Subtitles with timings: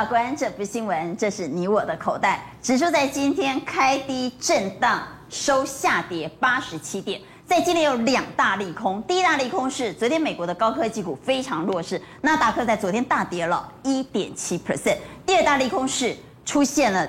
[0.00, 2.42] 法官，这不是新闻，这是你我的口袋。
[2.62, 7.20] 指数在今天开低震荡，收下跌八十七点。
[7.46, 14.96] 在今天有两大利空，第一大利空是昨天美国的高科技股非常弱势，纳达克在昨天大跌了一点七 percent。
[15.26, 17.06] 第二大利空是出现了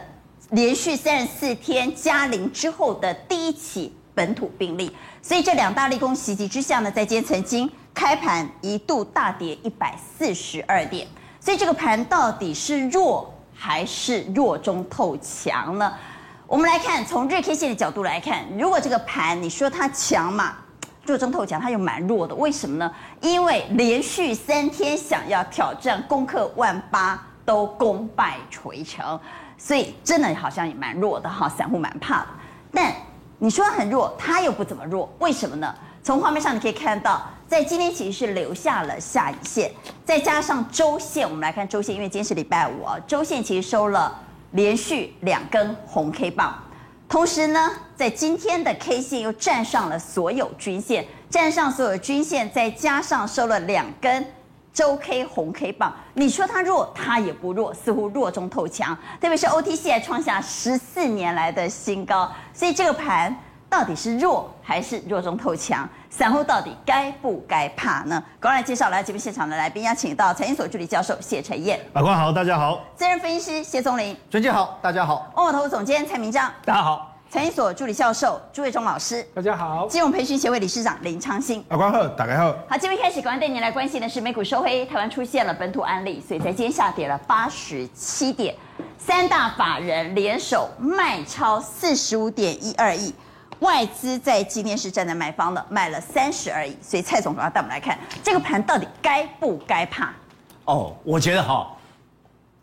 [0.49, 11.07] 连续三十四天加零之后的第一起本土病例，所以这两大利空袭击之下呢，在今天曾经开盘一度大跌一百四十二点。
[11.41, 15.91] 所以这个盘到底是弱还是弱中透强呢？
[16.45, 20.53] 我们来看，从日 K 线的角度来看，如果这个盘你说它强嘛，
[21.03, 22.35] 弱中透强，它又蛮弱的。
[22.35, 22.93] 为什么呢？
[23.21, 29.19] 因为连续三天想要挑战攻克万八都功败垂成，
[29.57, 32.27] 所以真的好像也蛮弱的哈，散户蛮怕的。
[32.71, 32.93] 但
[33.39, 35.73] 你说很弱，它又不怎么弱，为什么呢？
[36.03, 37.21] 从画面上你可以看到。
[37.47, 39.69] 在今天其实是留下了下影线，
[40.05, 44.17] 再加上周线，我们来看周线，因为今天是礼拜五啊，周线其实收了
[44.51, 46.57] 连续两根红 K 棒，
[47.09, 54.25] 同时呢，在今天的 K 线又站上了所有均线，站上所有均线，再加上收了两根
[54.71, 63.37] 周 K 红 K 棒，你说它弱，它也不弱，似乎弱中透强，特别是 OTC 还创下十四年来的新高，所以这个盘。
[63.71, 65.87] 到底是弱还是弱中透强？
[66.09, 68.21] 散户到底该不该怕呢？
[68.37, 82.53] 赶快来介绍来节目现场的来宾，邀请到财经所助理教授谢晨燕，法官好，大家好；资深分析师谢宗林，尊姐好，大家好；万宝投顾总监蔡明章，大家好；财经所助理教授朱伟忠老师，大家好；金融培训协会理事长林昌兴，法官好，大家好。
[82.67, 88.53] 好，节目一开始，赶快带您来关心的是美股收黑，台湾出现了本土案例，所以在今天下跌了八十七点，
[88.97, 93.15] 三大法人联手卖超四十五点一二亿。
[93.61, 96.75] 外资在今天是站在买方的，卖了三十而已。
[96.81, 100.11] 所以蔡总要带我们来看这个盘到底该不该怕？
[100.65, 101.71] 哦，我觉得哈，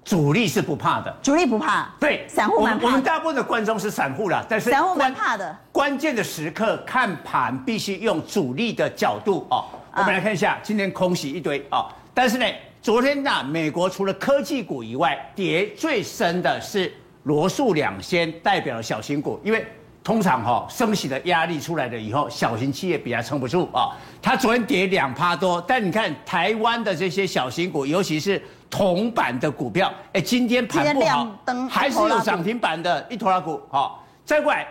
[0.04, 2.86] 主力是不怕的，主力不怕，对，散户蛮怕的。
[2.86, 5.56] 我们大部分的观众是散户啦，但是散户蛮怕的。
[5.70, 9.64] 关键的时刻看盘必须用主力的角度哦。
[9.94, 12.46] 我们来看一下，今天空袭一堆哦，但是呢，
[12.82, 16.92] 昨天呐，美国除了科技股以外，跌最深的是
[17.22, 19.64] 罗素两仙，代表了小型股，因为。
[20.08, 23.94] 通常哈升息的压力出来了以后，小型企业比较撑不住啊。
[24.22, 31.28] 它昨天跌两趴多，但你看台湾的这些小型股，尤其是铜板的股票，哎，今天盘不好，
[31.68, 33.60] 还是有涨停板的一坨拉股。
[33.68, 34.66] 好，再过来，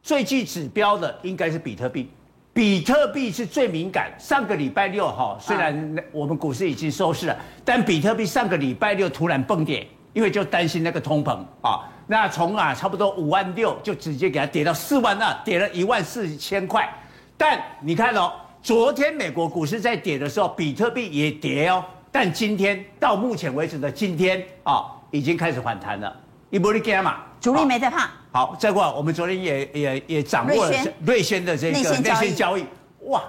[0.00, 2.08] 最具指标的应该是比特币，
[2.52, 4.12] 比特币是最敏感。
[4.16, 11.82] 上个礼拜六哈，虽然我们股市已经收市了，但比特币上个礼拜六突然崩跌，因为就担心那个通膨啊。
[12.10, 16.88] 那从啊差不多五万六就直接给它跌到四万二，跌了一万四千块。
[17.36, 18.32] 但你看哦，
[18.62, 21.84] 昨天美国股市在跌的时候，比特币也跌哦。
[22.10, 26.10] 但今天到目前为止的今天啊，已经开始反弹了。
[26.48, 28.08] 一波利加嘛，主力没在怕。
[28.32, 30.72] 好，再过来，我们昨天也也也掌握了
[31.04, 32.64] 瑞轩的这个内线交易。
[33.00, 33.22] 哇，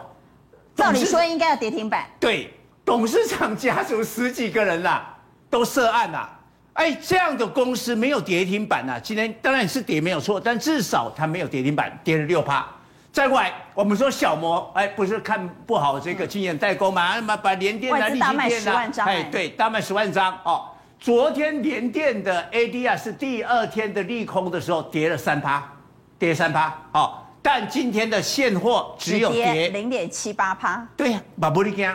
[0.74, 2.06] 照理说应该要跌停板。
[2.18, 2.54] 对，
[2.86, 5.18] 董事长家族十几个人啦，
[5.50, 6.39] 都涉案啦。
[6.80, 12.66] 哎，这样的公司没有跌停板呐、啊，今天当然是跌没有错，但至少它没有跌停板，跌了六趴。
[13.12, 20.70] 再过来，我们说小摩，哎，不是看不好这个晶圆代工嘛，把把联电啊、力积电啊，哎，对，大卖十万张哦。
[20.98, 25.62] 昨天联电的 ADR 是第二天的利空的时候跌了三趴，
[26.18, 30.88] 跌三趴，哦，但今天的现货只有跌零点七八趴。
[30.96, 31.94] 对呀，把玻璃镜。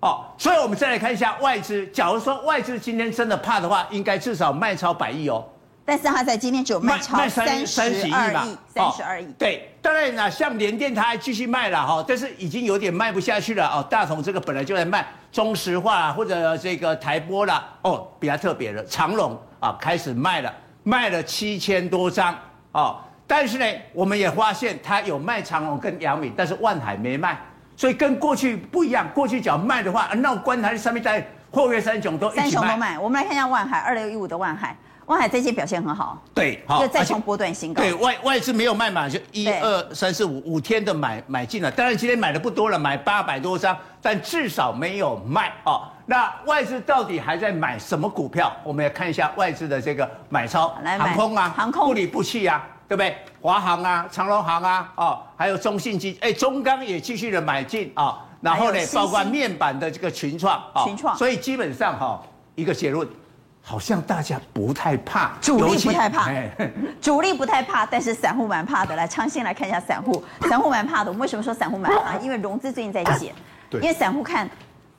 [0.00, 1.86] 哦，所以我们再来看一下外资。
[1.88, 5.44] 假如说外资今天真的怕的话，应该至少卖超百亿哦。
[5.84, 7.80] 但是他在今天只有卖超三十
[8.14, 9.26] 二亿，三十二亿。
[9.38, 13.84] 对，当然啦，像联电他还继续卖了哈，但是已经有点卖不下去了哦。
[13.90, 22.34] 大同这个本来就在卖，中石化或者这个台玻啦，哦，比较特别的长隆啊开始卖了，卖了七千多张
[22.72, 23.00] 哦。
[23.26, 27.38] 但是呢，我们也发现他有卖长隆跟阳明，但是万海没卖。
[27.80, 32.42] 所以跟过去不一样，过去只要卖的话，那观台上面在货月三雄都一起卖。
[32.42, 32.98] 三雄都卖。
[32.98, 36.22] 我们来看一下万海二六一五的万海，万海最近表现很好。
[36.34, 37.82] 对，好，又再创波段新高。
[37.82, 41.70] 对外外资没有卖嘛，就一二三四五五天的买买进了。
[41.70, 45.88] 当然今天买的不多了，买八百多张，但至少没有卖哦。
[46.04, 48.54] 那外资到底还在买什么股票？
[48.62, 52.62] 我们来看一下外资的这个买超，来航空啊，航空不离不弃啊。
[52.90, 53.16] 对不对？
[53.40, 62.20] 华航啊，长荣航啊，哦，还有中信金，哎，中钢也继续的买进啊、哦，然后呢，包括面板的这个群创，群创，所以基本上哈、哦，
[62.56, 63.06] 一个结论，
[63.62, 66.32] 好像大家不太怕，主力不太怕，
[67.00, 68.96] 主力不太怕，但是散户蛮怕的。
[68.96, 71.12] 来，昌兴来看一下散户， 散户蛮怕的。
[71.12, 72.16] 我们为什么说散户蛮怕？
[72.18, 73.32] 因为融资最近在减，
[73.74, 74.50] 因为散户看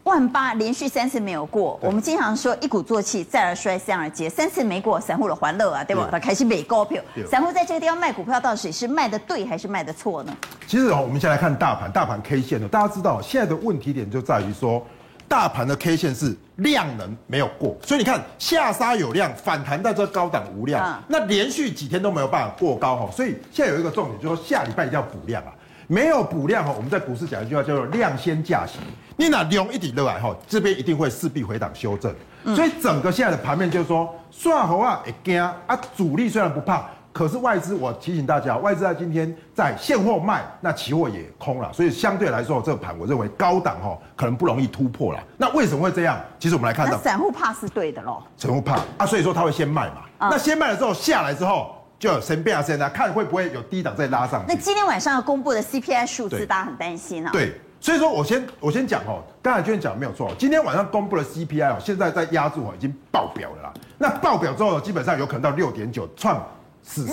[0.03, 6.09] 万八连续三次没有过，我们经常说一鼓作气，再而衰，三而竭，三次没过，散户的欢乐啊，对吧？
[6.11, 10.35] 他开始买股票，散户在这个地方卖股票，到底是卖的对还是卖的错呢？
[10.65, 14.83] 其实哦，我们先来看大盘，大盘 K 线呢，大家知道现在的问题点就在于说，
[15.27, 25.53] 大盘的 K 线是量能没有过，所以你看下杀有量，反弹到这高档无量，那连续几天都没有办法过高哈，所以现在有一个重点，就是说下礼拜一定要补量啊。
[25.91, 28.79] 没有补量哈，我们在股市讲一句话叫做“量先价行”。
[29.17, 32.15] 你那量一点热来哈，这边一定会势必回档修正。
[32.55, 45.21] 所以整个现在的盘面就是说，算好啊，会惊啊，主力虽然不怕，可是外资我提醒大家，外资在今天在现货卖，那期货也空了，所以相对来说，这个盘我认为高档哈可能不容易突破了。
[45.35, 46.17] 那为什么会这样？
[46.39, 48.23] 其实我们来看到，散户怕是对的喽。
[48.37, 50.03] 散户怕啊，所以说他会先卖嘛。
[50.19, 51.75] 那先卖了之后下来之后。
[52.01, 54.43] 就先变啊，先啊，看会不会有低档再拉上。
[54.47, 57.31] 那今天晚上要公布的 CPI 数字，大家很担心啊。
[57.31, 63.73] 对，所以说我先我先讲哦，刚才娟讲没有错，今天晚上公布的 CPI 哦，现在在压住哦，已经爆表了啦。
[63.99, 66.43] 那爆表之后，基本上有可能到六点九创。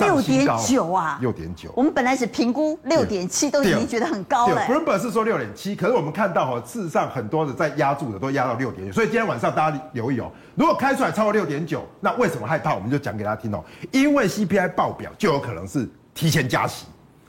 [0.01, 1.71] 六点九啊，六点九。
[1.77, 4.63] 我们本来是评估六点七，都已经觉得很高了。
[4.63, 12.75] Bloomberg 是说六点七，可是我们看到哈，事实上很多的在压住的都压到六点九，所以今天晚上大家留意哦，如果开出来超过六点九，那为什么害怕？
[12.75, 13.63] 我们就讲给大家听哦，
[13.93, 16.87] 因为 CPI 爆表就有可能是提前加息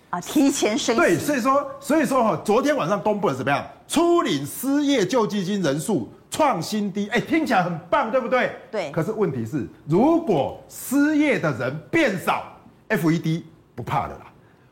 [0.10, 1.02] 啊，提前升息。
[1.02, 3.64] 对，所以说，所以说哈，昨天晚上公布了怎么样？
[3.88, 8.52] 初领失业救济金人数创新低，哎，听起来很棒，对不对？
[8.72, 8.92] 对。
[8.92, 12.56] 可是问题是，如果失业的人变少。
[12.90, 13.44] FED
[13.76, 14.26] 不怕的啦，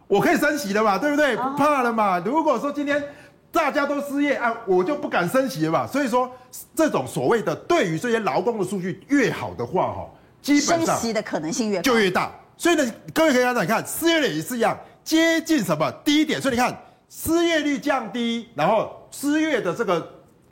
[0.08, 1.36] 我可以升息的嘛，对不对？
[1.36, 2.18] 不怕了嘛。
[2.18, 3.00] 如果说今天
[3.52, 5.86] 大家都失业啊，我就不敢升息了嘛。
[5.86, 6.28] 所以说，
[6.74, 10.10] 这种所谓的对于这些劳工的数据越好的话，哈，
[10.42, 12.32] 基本上升息的可能性越就越大。
[12.58, 16.42] 所以呢，各位可以看到，你看失业率也是一样，接近什么低点。
[16.42, 16.76] 所以你看
[17.08, 20.02] 失业率降低，然后失业的这个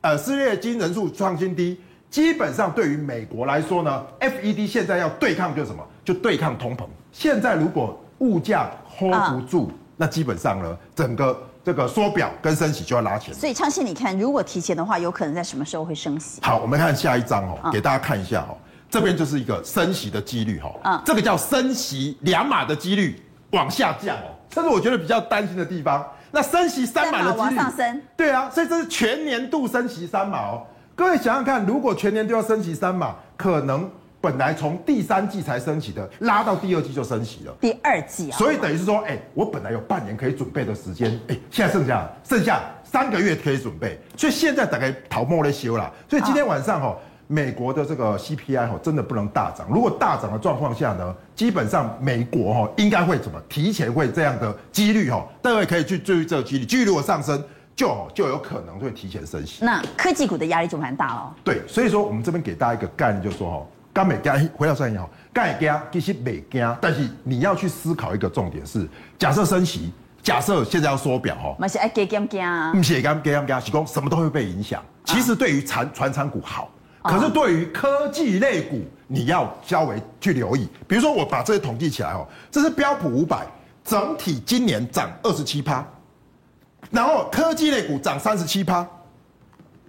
[0.06, 1.82] 呃失业金人数创新低，
[2.12, 5.84] 基本上对于美国来说呢，FED 现在要对抗就是什么？
[6.04, 6.86] 就对抗通膨。
[7.12, 13.34] 现在如果物价 hold 不住，那基本上呢，整个这个缩表跟升息就要拉起来。
[13.36, 16.40] 所以昌信，你看，如果提前的话，有可能在什么时候会升息？
[16.44, 18.56] 好，我们看下一张哦，给大家看一下哦，
[18.92, 23.20] 这边就是一个升息的几率哈，嗯，这个叫升息两码的几率
[23.52, 26.06] 往下降哦，这是我觉得比较担心的地方。
[26.32, 30.64] 那升息三码的几率上升，对啊，所以这是全年度升息三码哦。
[30.96, 33.90] 各位想想看，如果全年都要升息三码，可能。
[34.22, 37.54] 本来从第三季才升息的，拉到第二季就升息了。
[37.62, 45.94] 第二季啊，所以等于是说，哎、欸，我本来有半年可以准备的时间，哎、欸，现在剩下剩下三个月可以准备，所以现在大概逃莫了休了。
[46.10, 46.98] 所以今天晚上哈，
[47.28, 49.68] 美国的这个 CPI 哈，真的不能大涨。
[49.70, 57.44] 如果大涨的状况下呢，基本上美国哈应该会怎么提前会这样的几率哈，大家可以去注意这个几率，几率如果上升，
[57.76, 59.64] 就就有可能会提前升息。
[59.66, 61.36] 那科技股的压力就蛮大了。
[61.44, 63.66] 对，所以说我们这边给大家一个概念，就是说哈。
[63.96, 66.78] 刚美加，回到上也好，刚也惊，其实没惊。
[66.82, 68.86] 但是你要去思考一个重点是：
[69.18, 69.90] 假设升息，
[70.22, 74.84] 假设现在要缩表，哈，不是爱惊惊惊啊，不是惊惊惊，是讲什么都会被影响。
[75.06, 76.70] 其实对于传传产股好，
[77.08, 80.68] 可是对于科技类股，你要稍微去留意。
[80.88, 83.46] 比如说，我把这些统计起来，哦，这是标普五百，
[83.84, 85.86] 整体今年涨二十七趴，
[86.90, 88.88] 然后科技类股涨三十七趴，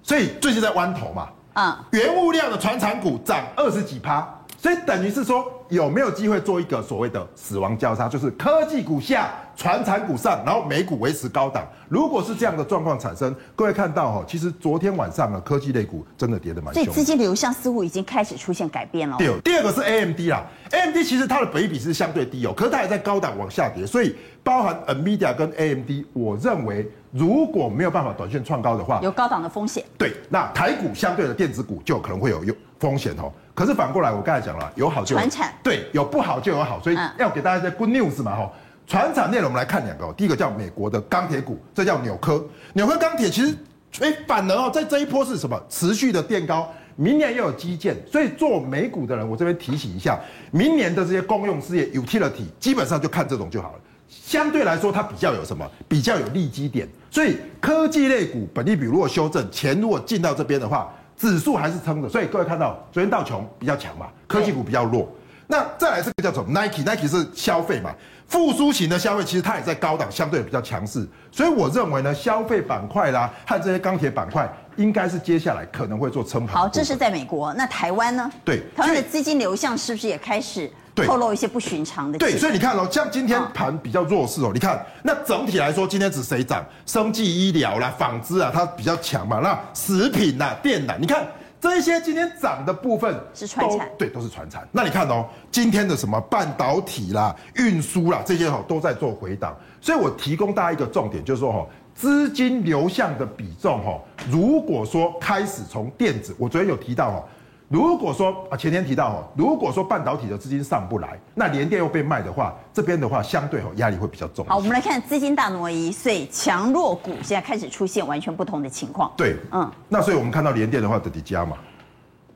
[0.03, 1.29] 所以最近在弯头嘛。
[1.55, 11.67] 啊，原物料的传产股涨二十几趴，所以等于是说有没有机会做一个所谓的死亡交叉，就是科技股下，传产股上，然后美股维持高档。
[11.89, 16.85] 如果是这样的状况产生，各位看到哈，其实昨天晚上呢科技类股真的跌得蛮凶。
[16.85, 19.17] 所以资金流向似乎已经开始出现改变了。
[19.19, 29.85] 对，第二个是 AMD 啦，AMD 其实它的本益比是相对低哦，可是它也在高档往下跌，所以包含 NVIDIA 跟 AMD，我认为如果没有办法短线创高的话，有高档的风险。
[29.99, 33.33] 对，那台股相对的电子股就可能会有有风险哦。
[33.55, 35.23] 可是反过来，我刚才讲了，有好就有
[35.63, 38.53] 对，有不好就有好，所以要给大家一些 good news 嘛哈。
[38.87, 40.13] 传产内容，我们来看两个。
[40.13, 42.45] 第一个叫美国的钢铁股，这叫纽科。
[42.75, 43.57] 纽科钢铁其实，
[44.01, 45.61] 哎，反而哦，在这一波是什么？
[45.69, 50.17] 持续的垫高，明年又有基建，所以做美股的人，我这边提醒一下，
[50.53, 53.79] 明年的这些公用事业 utility，基本上就看这种就好了。
[54.09, 55.69] 相对来说，它比较有什么？
[55.89, 56.87] 比较有利基点。
[57.11, 62.09] 所以科技类股本地比如果修正，钱如果进到这边的话，指数还是撑的。
[62.09, 65.09] 所以各位看到，昨天道琼比较强嘛，科技股比较弱。
[65.49, 67.95] 那再来这个叫做 Nike，Nike 是消费嘛，
[68.27, 76.55] 复苏型的消费，其实它也在高档，相对比较强势，所以我认为呢，消费板块啦和这些钢铁板块应该是接下来可能会做撑盘。
[76.55, 78.31] 好，这是在美国，那台湾呢？
[78.45, 82.19] 对，台湾的资金流向是不是也开始透露一些不寻常的？
[82.19, 86.65] 对，所以你看哦，像今天盘比较弱势哦，你看那整体来说，今天指谁涨？
[86.87, 89.41] 生技医疗啦、纺织啊，它比较强嘛。
[89.41, 91.27] 那食品呐、电缆，你看。
[91.59, 94.69] 这些今天涨的部分是传产，对，都是传产。
[94.71, 99.57] 那你看哦，今天的什么半导体啦、运输啦，这些哈都在做回档。
[99.81, 103.99] 所以我提供大家一个重点，就是说哈，资金流向的比重哈，
[104.31, 107.25] 如果说开始从电子，我昨天有提到哈。
[107.69, 114.47] 如果说啊，前天提到哈，如果说半导体的资金上不来，那联电又被卖的话，这边的话相对哈压力会比较重。
[114.47, 119.11] 好，我们来看资金大挪移，所以强弱股现在开始出现完全不同的情况。
[119.17, 121.57] 对，嗯，那所以我们看到联电的话的底加嘛，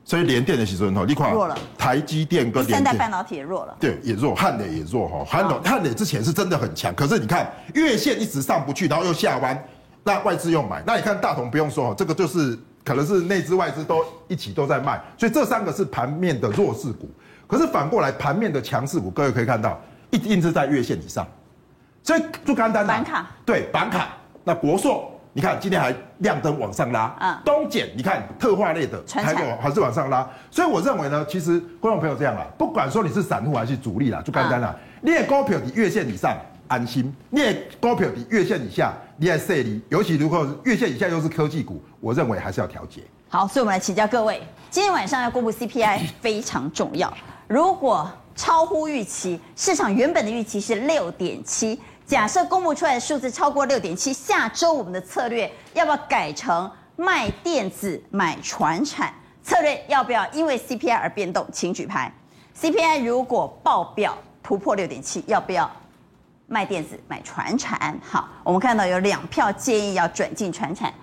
[0.03, 9.61] 所以联电的其实很好，你看弱了，台积电跟三代半导体也弱了，对，也弱，汉磊也弱哈，汉磊汉磊之前是真的很强，可是你看月线一直上不去，然后又下弯，
[10.03, 12.57] 那外资又买，那你看大同不用说哈，这个就是。
[12.83, 17.07] 可能是内资外资都一起都在卖，所以这三个是盘面的弱势股。
[17.45, 19.79] 可是反过来，盘面的强势股，各位可以看到，
[20.09, 21.23] 一定是在月线以上。
[22.01, 24.07] 所以就简单的板卡，对板卡。
[24.43, 27.01] 那国硕，你看今天还亮灯往上拉。
[27.19, 27.41] 啊。
[27.45, 30.27] 东碱，你看特化类的，还有还是往上拉。
[30.49, 36.35] 所以我认为呢，其实观众朋友这样啊，不管说你是散户还是主力啦，就简单啦，你的股票你月线以上。
[36.67, 43.01] 安心，你的股票的月线以下，你还设离，尤其如果月线以下又是科技股，我认为还是要调节。
[43.27, 47.13] 好，所以我们来请教各位，今天晚上要公布 CPI 非常重要。
[47.49, 51.77] 如果超乎预期，市场原本的预期是六点七，
[52.11, 59.13] 假设公布出来的数字超过六点七，下周我们的策略要不要改成卖电子买船产？
[59.41, 61.47] 策略要不要因为 CPI 而变动？
[61.53, 62.13] 请举牌。
[62.59, 65.71] CPI 如果爆表突破六点七，要不要？
[66.47, 70.93] 卖电子买船产，好，我们看到有两票建议要转进船产，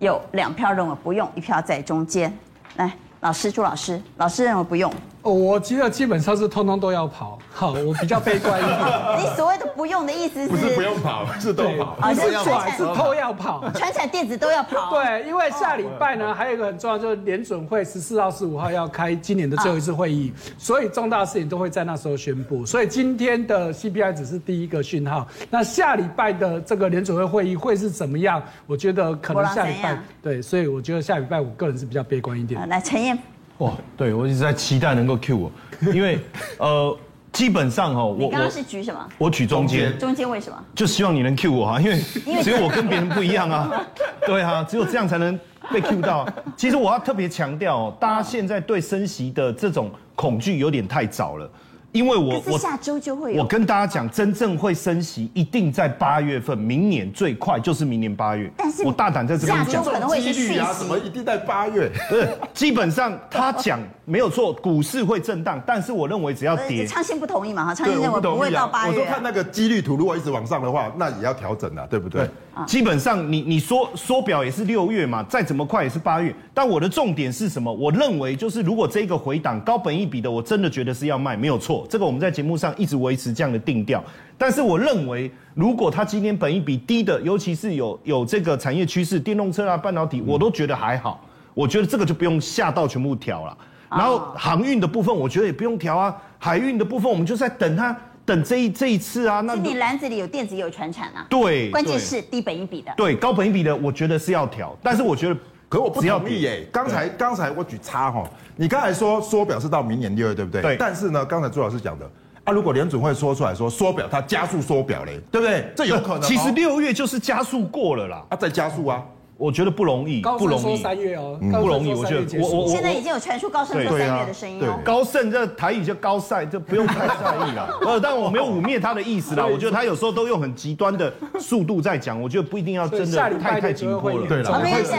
[0.00, 2.36] 有两票认为不用，一票在中间。
[2.74, 4.92] 来，老师朱老师，老师认为不用。
[5.32, 7.38] 我觉得基本上是通通都要跑。
[7.52, 8.78] 好，我比较悲观一点。
[9.18, 10.48] 你所谓的不用的意思是？
[10.48, 11.96] 不是不用跑，是都跑。
[12.00, 13.68] 啊，是传是都要跑。
[13.72, 14.90] 传产电子都要跑。
[14.90, 22.64] 对，因为下礼拜呢，还有一个很重要，就是联准会十四号、十五号要开今年的最后一次会议，所以重大事情都会在那时候宣布。
[22.64, 25.26] 所以今天的 CPI 只是第一个讯号。
[25.50, 28.42] 那下礼拜的这个联准会会议会是怎么样？
[28.66, 29.98] 我觉得可能下礼拜。
[30.22, 32.68] 对，所以我觉得下礼拜我个人是比较悲观一点。
[32.68, 33.18] 来，陈彦。
[33.58, 35.52] 哇，对我一直在期待能够 Q 我，
[35.92, 36.18] 因为
[36.58, 36.96] 呃，
[37.32, 39.06] 基本上哈，我你刚刚是举什么？
[39.18, 40.64] 我举中间，中间为什么？
[40.74, 41.98] 就希望你能 Q 我哈，因为
[42.42, 43.82] 只有我跟别人不一样啊，
[44.26, 45.38] 对啊，只有这样才能
[45.72, 46.28] 被 Q 到。
[46.56, 51.50] 其实我要特别强调哦，大家现在对升息的这种恐惧有点太早了。
[51.96, 58.50] 因为我我下周就会有，我跟大家讲，真正会升息一定在八月份，明年最快就是明年八月。
[58.56, 61.90] 但是我大胆在这边讲，可能会是几率啊，什么一定在八月？
[62.10, 68.90] 对， 基本上他讲没有错，股市会震荡，但是我认为只要跌，昌信不同意嘛哈，昌信认为不会到八月。
[68.90, 72.22] 我说看那个几率图，如果一直往上的话，那也要调整啊，对不对？
[72.22, 72.30] 对
[72.64, 76.34] 基本上你你说缩表也是六月嘛，再怎么快也是八月。
[76.54, 77.70] 但我的重点是什么？
[77.70, 81.86] 我认为就是如果这个回档高本一比的，我真的觉得是要卖，没有错。
[81.90, 84.02] 这个我们在节目上一直维持这样的定调。
[84.38, 91.22] 但是我认为，如果它今天本一比低的，尤其是有有这个产业趋势，电动车啊、半导体，我都觉得还好。
[91.52, 93.56] 我觉得这个就不用下到全部调了。
[93.90, 96.14] 然后航运的部分，我觉得也不用调啊。
[96.38, 97.96] 海运的部分，我们就在等它。
[98.26, 101.24] 等这一这一次啊，那你篮子里有电子也有传产啊。
[101.30, 102.92] 对，关键是低本一比的。
[102.96, 105.36] 对，高本一比的，我觉得是要调，但是我觉得，
[105.68, 106.68] 可我不同意耶。
[106.72, 110.60] 刚才刚才我举叉哈，你刚才说缩表是到明年六月，对不对？
[110.60, 110.76] 对。
[110.76, 112.10] 但是呢，刚才朱老师讲的
[112.42, 115.70] 啊，如果联准会说出来说缩表，它加速缩表嘞，对不对？
[115.76, 116.22] 这有可能。
[116.22, 119.00] 其实六月就是加速过了啦，啊，再加速啊。
[119.38, 120.82] 我觉得不容易，不容易。
[120.82, 121.92] 三月哦，不容易。
[121.92, 124.78] 我觉得我我现在已经有传出高盛说三月的声音哦。
[124.82, 127.68] 高盛这台语叫高赛，就不用太在意了。
[127.86, 129.44] 呃，但我没有污蔑他的意思啦。
[129.44, 134.26] 我觉得他有时候都用很极端的速度在讲，我觉得不一定要真的太太紧迫了。
[134.26, 134.52] 对了，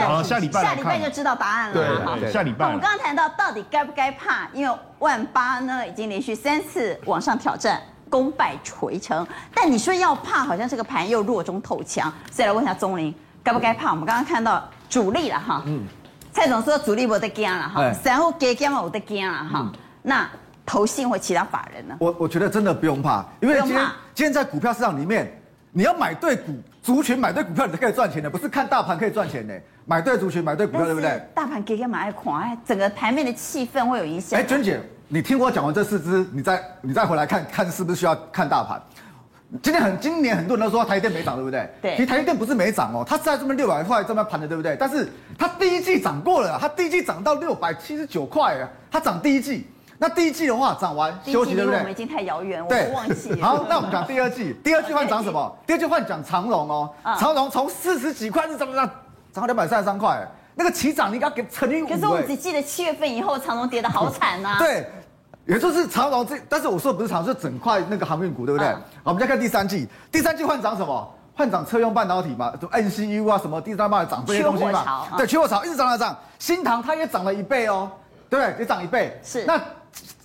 [0.06, 2.18] 好，下礼拜下礼拜就知道答案了。
[2.20, 2.66] 对，下礼拜。
[2.66, 9.26] 我们刚刚谈到到底该不该怕，因为万八呢已经连续三次往上挑战，功败垂成。
[9.52, 12.12] 但你说要怕，好像这个盘又弱中透强。
[12.30, 13.90] 所以来问一下宗霖，该不该怕？
[13.90, 14.68] 我们刚刚看到。
[14.90, 15.82] 主力了哈，嗯，
[16.32, 19.70] 蔡总说主力没得惊了哈，散户加减嘛有得惊了哈。
[20.00, 20.26] 那
[20.64, 21.94] 投信或其他法人呢？
[22.00, 25.30] 我我觉得真的不用怕，因为今天今天在股票市场里面，
[25.72, 29.60] 你要买对股族群，买对股票你才可以赚钱的，不是看大盘可以赚钱的。
[29.84, 31.22] 买对族群，买对股票，对不对？
[31.34, 34.40] 大盘加减嘛爱看，哎，整个盘面的气氛会有影响。
[34.40, 38.80] 哎，娟姐，你听我讲完这四支，你再你再回来看看是不是需要看大盘？
[39.62, 41.70] 今天很今年很多人都说台积电没涨，对不对？
[41.80, 41.96] 对。
[41.96, 44.76] 其实台积电不是没涨哦，它是在这边六百块这边盘的，对不对？
[44.78, 49.66] 但是它第一季涨过了，它第一季涨到六百七十九块啊，它涨第一季。
[50.00, 51.78] 那第一季的话涨完休息，对不对？
[51.78, 53.40] 我们已经太遥远，我都忘记了。
[53.44, 55.56] 好，那我们讲第二季，第二季换涨什么？
[55.66, 58.86] 第二季换讲长荣哦，长荣从四十几块是怎么涨，
[59.32, 60.24] 涨到两百三十三块，
[60.54, 61.88] 那个起涨你应该给乘以五。
[61.88, 64.56] 可是我只记得七月份以后长隆跌得好惨呐。
[64.58, 64.86] 对。
[65.48, 68.68] 也就是长荣这，但是我说的不是长荣，是整块那个航运股，对不对？
[68.68, 71.14] 好、嗯，我们再看第三季，第三季换涨什么？
[71.34, 75.06] 换涨车用半导体嘛，就 NCU 啊什么，第三季涨这些东西嘛。
[75.16, 77.90] 对，缺货潮一直涨涨涨，新塘它也涨了一倍哦，
[78.28, 78.56] 对不对？
[78.58, 79.18] 也涨一倍。
[79.22, 79.46] 是。
[79.46, 79.58] 那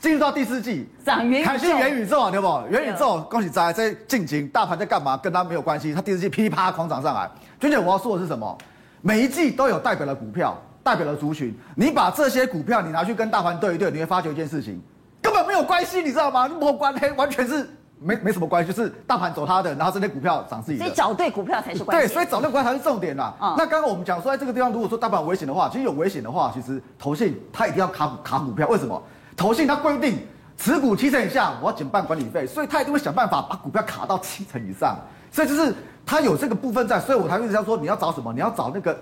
[0.02, 2.62] 进入到第四季，涨元宇宙，元宇宙啊，对不？
[2.70, 5.16] 元宇宙，恭喜在在进行，大盘在干嘛？
[5.16, 7.30] 跟它没有关系，它第四季噼里啪啦狂涨上来。
[7.62, 8.58] 娟姐，我要说的是什么？
[9.02, 14.82] 每一季都有代表的股票，代表的族群，你把这些股票你拿去跟大盘对一对，你会发觉一件事情。
[15.24, 16.48] 根本没有关系，你知道吗？
[16.48, 20.84] 没有关系，完全是没没什么关系，就是大盘走它的，然后这些股票涨自己的。
[20.84, 22.06] 所以找对股票才是关系。
[22.06, 23.34] 对，所以找对股票才是重点啦。
[23.42, 28.68] 嗯、那刚刚我们讲说，在这个地方，如果说大盘危险的话，其实有危险的话，其实投信它一定要卡股卡股票。
[28.68, 29.02] 为什么？
[29.38, 30.20] 投信它规定
[30.58, 34.98] 持股七成以下，我要减半管理费，所以它一定会想办法把股票卡到七成以上。
[35.32, 35.74] 所以就是
[36.06, 38.34] 它有这个部分在，所以我才一直要说，你要找什么？
[38.34, 38.96] 你要找那个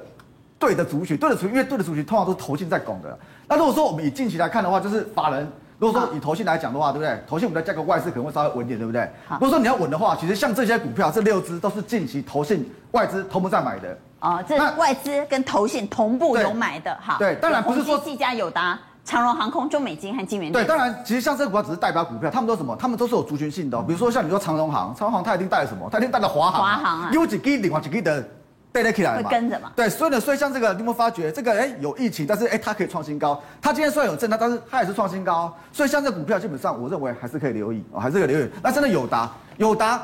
[0.60, 3.18] 对的族群，对的族群，因为对的族群通常都是投信在拱的。
[3.48, 5.51] 那如果说我们以近期来看的话，就是法人。
[5.82, 7.20] 如果说以投信来讲的话，对不对？
[7.28, 9.10] 投信我们的价格外资可能会稍微稳点，对不对？
[9.32, 13.98] 如果说你要稳的话，其实像这些股票，这六只都是近期投信外资同步在买的。
[14.20, 17.16] 哦，这外资跟投信同步有买的哈。
[17.18, 20.52] 对，当然不是说技嘉、友达、长荣航空、中美金和金圆。
[20.52, 22.76] 对，当然其实像这个股票只是代表股票，他们都什么？
[22.76, 23.82] 他们都是有族群性的。
[23.82, 25.90] 比如说像你说长荣航，长荣航它一定带了什么？
[25.92, 26.62] 它一定带了华航。
[26.62, 27.10] 华航啊。
[27.12, 28.24] 有几个另外几个的。
[28.72, 29.24] 带得起来嘛？
[29.24, 29.72] 会跟着嘛？
[29.75, 31.51] 对，所以呢，所以像这个，你有没有发觉这个？
[31.51, 33.42] 哎，有疫情，但是哎，它可以创新高。
[33.62, 35.54] 它今天虽然有震荡，但是它也是创新高。
[35.72, 38.50] 所以像这股票，基本上我认为还是可以留意哦，还是可以留意。
[38.63, 40.01] 那真的有达，有达，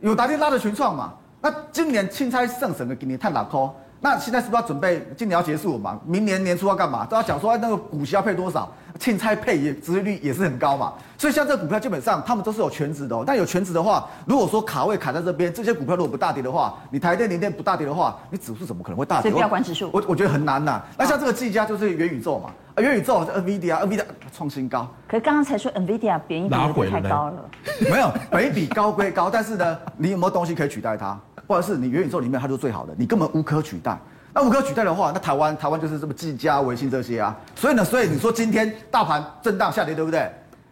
[0.00, 1.12] 有达就拉着群创嘛。
[1.40, 2.94] 那今年钦差圣神的？
[2.94, 3.74] 给你探哪抠？
[4.00, 5.06] 那现在是不是要准备？
[5.16, 5.98] 今年要结束了嘛？
[6.04, 7.04] 明年年初要干嘛？
[7.06, 8.70] 都要讲说那个股息要配多少？
[8.98, 10.92] 凊彩配也殖利率也是很高嘛。
[11.18, 13.24] 所以像这个股票基本上他们都是有全值的哦。
[13.26, 19.22] 但有全值的话，如果说卡位卡在这边，这些股票如果不大跌的话，你台电、联电不大跌的话，你指数怎么可能会大跌？
[19.22, 19.90] 所以不要管指数。
[19.92, 20.82] 我我觉得很难呐。
[20.98, 24.04] 那像这个技嘉就是元宇宙嘛，啊元宇宙 NVIDIA，NVIDIA
[24.36, 24.88] 创新高。
[25.08, 26.50] 可是刚刚才说 NVIDIA 贬值
[26.90, 27.50] 太高了。
[27.90, 31.18] 没有，本益比高归高，但是呢，你有没有东西可以取代它？
[31.46, 33.98] 或者是你元宇宙里面它就是最好的，你根本无可取代。
[34.34, 37.34] 那无可取代的话，那台湾台湾就是这么技嘉、微信这些啊。
[37.54, 40.20] 所以呢，所以你说今天大盘震荡下跌，对不对？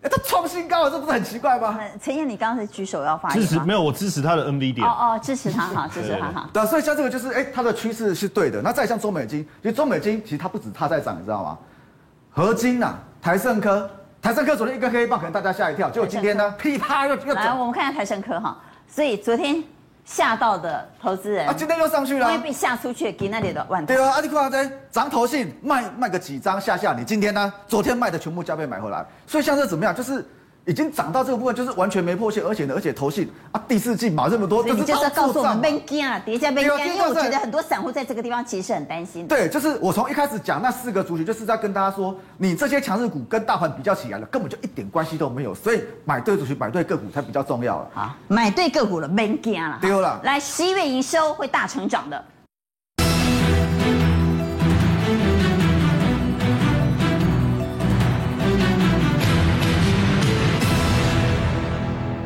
[0.02, 1.78] 哎，它创新高了，这不是很奇怪吗？
[2.02, 3.46] 陈燕，你刚刚是举手要发言吗？
[3.46, 4.84] 支持没有，我支持他的 NVIDIA。
[4.84, 6.50] 哦哦，支持他哈， 支持他哈。
[6.52, 8.60] 对，所以像这个就是，哎，它的趋势是对的。
[8.60, 11.56] 那再像中美金，其实中美金其实它不止它在涨，你知道吗？
[12.30, 13.88] 合金呐，台盛科，
[14.20, 18.58] 台盛科昨天一根黑棒，可能大家吓一跳，结果今天呢，噼啪又又来，我们看一下台盛科哈。
[18.88, 19.62] 所以昨天。
[20.04, 23.84] 吓到的投资人啊，今天又上去了，因为被吓出去，给那里的万。
[23.86, 30.24] 对啊，阿里库在涨投信卖卖个几张吓吓你，今天呢，昨天卖的全部加倍买回来，所以像这怎么样，就是。
[30.64, 39.34] 已经涨到这个部分，就是完全没破线，而且呢，而且投信啊，第四季买这么多，就是要告诉我们别惊啊，跌价别惊，因为我觉得很多散户在这个地方其实是很担心的。
[39.34, 47.88] 对，就是我从一开始讲那四个族群，就是在跟大家说，你这些强势股跟大盘比较起来了，根本就一点关系都没有，所以买对族群、买对个股才比较重要了。
[47.92, 49.78] 好，买对个股了，别惊了。
[49.80, 50.20] 丢了。
[50.22, 52.24] 来，十一月营收会大成长的。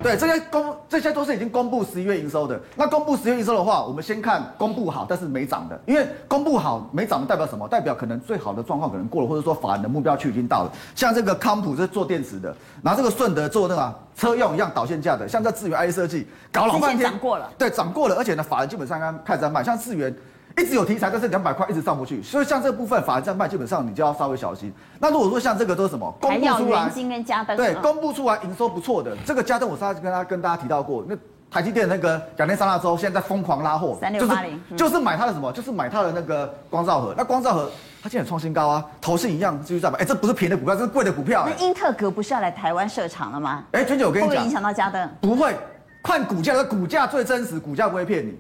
[0.07, 2.61] 对，这些公这些都是已经公布十一月营收的。
[2.77, 7.67] 那公布十一月营收的话，我们先看公布好但是没涨的，因为公布好没涨的代表什么？
[7.67, 10.71] 代表可能最好的状况可能过了，或者说法人的目标区已经到了。
[10.95, 20.15] 像这个康普是做电池的，拿这个顺德做那个车用一样导线架的，像这智源 IC 设计搞老半天涨过了，对，涨过了，而且呢，法人基本上刚开始在卖，像智原。
[20.59, 24.73] 一直有题材，但是两百块一直上不去，所以像这部分法人在卖，基本上你就要稍微小心。
[24.99, 26.11] 那如果说像这个都是什么？
[26.21, 31.15] 公布出来，跟加登对，公布出来营收不错的，这个加登我上次跟大家跟大家提到过，那
[31.51, 35.53] 台积电那个两天三大周现在在疯狂拉货，三六八零，就是买它的什么？
[35.53, 37.15] 就是买它的那个光照盒。
[37.17, 37.71] 那光照盒
[38.03, 39.99] 它现在创新高啊，投信一样继续在买。
[39.99, 41.47] 哎，这不是便宜的股票，这是贵的股票。
[41.47, 43.63] 那英特格不是要来台湾设厂了吗？
[43.73, 45.09] 哎，娟姐我跟你讲，会不会影响到嘉登？
[45.21, 45.55] 不会，
[46.03, 48.35] 看股价，的股价最真实，股价不会骗你。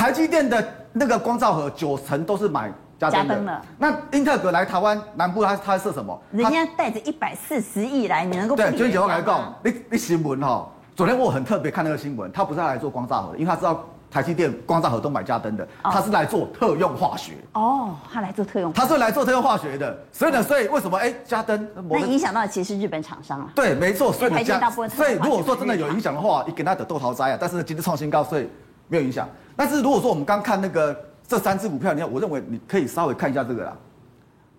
[0.00, 3.62] 台积电的那个光照盒九成都是买加登的。
[3.76, 6.18] 那英特格来台湾南部他，他他设什么？
[6.30, 8.74] 人家带着一百四十亿来，你能够对？
[8.74, 17.34] 娟姐我来讲，你你新闻哈，昨天我很特别看那个新闻，他不是要来做光照盒，因为他知道台积电光照盒都买加登的，他是来做特用化学。
[17.52, 19.94] 哦，他来做特用，他是来做特用化学的。
[20.10, 23.50] 所以呢，所以为什么哎加登那影响到其实是日本厂商啊？
[23.54, 24.10] 对，没错。
[24.10, 27.38] 所以台积大部分，所以如果说真的有影响的话，你给他的豆桃灾啊。
[27.38, 28.48] 但是今天创新高，所以
[28.90, 29.26] 没有影响。
[29.56, 30.94] 但是如果说我们刚看那个
[31.26, 33.72] 这三只股票，你看，我认为你可以稍微看一下这个啦。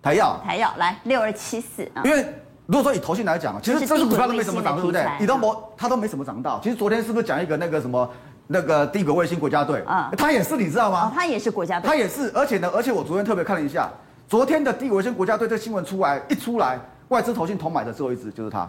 [0.02, 2.02] 台药，台药来六二七四啊。
[2.04, 2.26] 因为
[2.66, 5.06] 如果说以投信来讲，其实这只股票都没什么涨，对不对？
[5.20, 6.58] 你都没，它都没什么涨到。
[6.62, 8.08] 其实昨天是不是讲一个那个什么
[8.46, 10.10] 那个低轨卫星国家队啊？
[10.16, 11.12] 它也是，你知道吗？
[11.14, 12.32] 它也是国家队，它也是。
[12.34, 13.90] 而且呢，而且我昨天特别看了一下，
[14.26, 18.68] 昨天的低轨卫星国家队这新闻出来一出来，外资投信同买的最后一只就是它。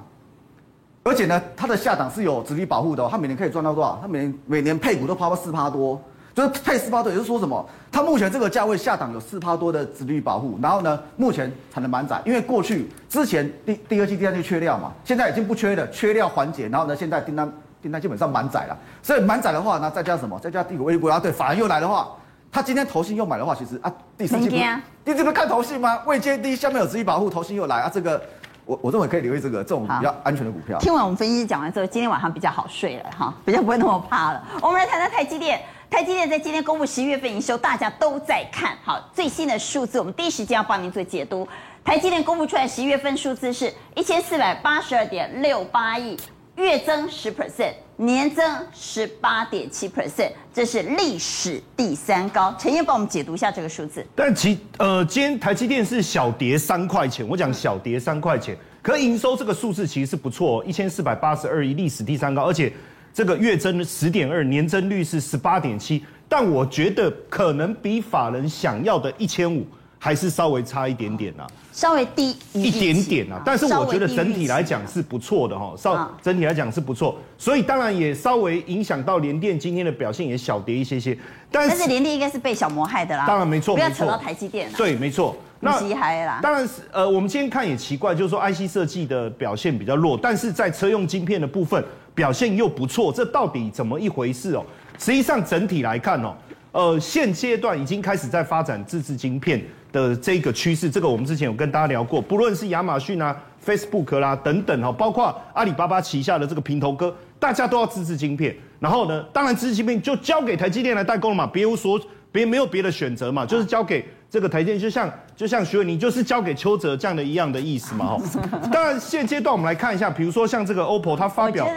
[1.04, 4.00] 而且呢，它的下档是有殖利保护的，它每年可以赚到多少？
[4.02, 6.02] 它每年每年配股都抛到四趴多。
[6.36, 7.64] 就是配四趴多，也就是说什么？
[7.92, 17.48] 它目前这个价位下档有四趴多的殖利保护，然后呢，目前产能满载，因为过去之前第第二季、第三季缺料嘛，现在已经不缺了，缺料缓解，然后呢，现在订单
[17.84, 20.40] 订单基本上满载了，所以满载的话，那再加什么？
[20.40, 22.10] 再加第五位国家队法人又来的话，
[22.52, 26.00] 他今天投信又买的话，其实啊，第四季不，你这边看投信吗？
[26.08, 28.20] 未接低，下面有殖利保护，投信又来啊，这个
[28.66, 30.80] 我我认为可以留意这个这种比较安全的股票。
[30.80, 34.44] 听完我们分析师讲完之后，今天晚上比较好睡了哈，比较不会那么怕了。
[34.62, 35.62] 我们来谈谈台积电。
[35.90, 41.48] 台积电在今天公布十一月份营收，大家都在看好最新的数字，我们第一时间要帮您做解读。
[41.84, 46.18] 台积电公布出来十一月份数字是一千四百八十二点六八亿，
[46.56, 52.54] 月增十 percent，年增十八点七 percent，这是历史第三高。
[52.60, 54.06] 陈彦帮我们解读一下这个数字。
[54.16, 62.72] 但其呃，今天台积电是小跌三块钱，我讲小跌三块钱，可营收这个数字其实是不错，一千四百八十二亿，历史第三高，而且。
[63.16, 69.64] 这个月增十点二，年增率是十八点七，但我觉得可能比法人想要的一千五
[70.04, 73.42] 还是稍微差一点点啊，稍微低一点点啊。
[73.46, 81.18] 但是我觉得整体来讲是不错的哈，稍整体来讲是不错，所以当然也稍微影响到联电今天的表现也小跌一些些。
[81.50, 84.70] 但是联电应该是被小摩害的啦，当然没错，不要扯到台积电。
[84.76, 85.34] 对，没错。
[85.62, 85.80] 那
[86.26, 91.82] 啦当然是呃，我们今天看也奇怪，就是说 IC 设计的表现比较弱，但是在车用晶片的部分。
[92.16, 94.64] 表现又不错，这到底怎么一回事哦？
[95.00, 96.36] 实际上整体来看哦，
[96.74, 108.56] 呃，现阶段已经开始在发展自制晶片的这个趋势，这个我们之前有跟大家聊过，不论是亚马逊啊、Facebook 啦等等哈，包括阿里巴巴旗下的这个平头哥，大家都要自制晶片。
[108.80, 111.98] 然后呢，当然自制晶片就交给台积电来代工了嘛，别无所
[112.32, 114.04] 别没有别的选择嘛，就是交给。
[114.28, 118.20] 这个台积电就像就像徐伟宁就是交给邱泽这样的一样的意思嘛哈。
[118.74, 121.68] 当然现阶段我们来看一下，比如说像这个 OPPO 它发表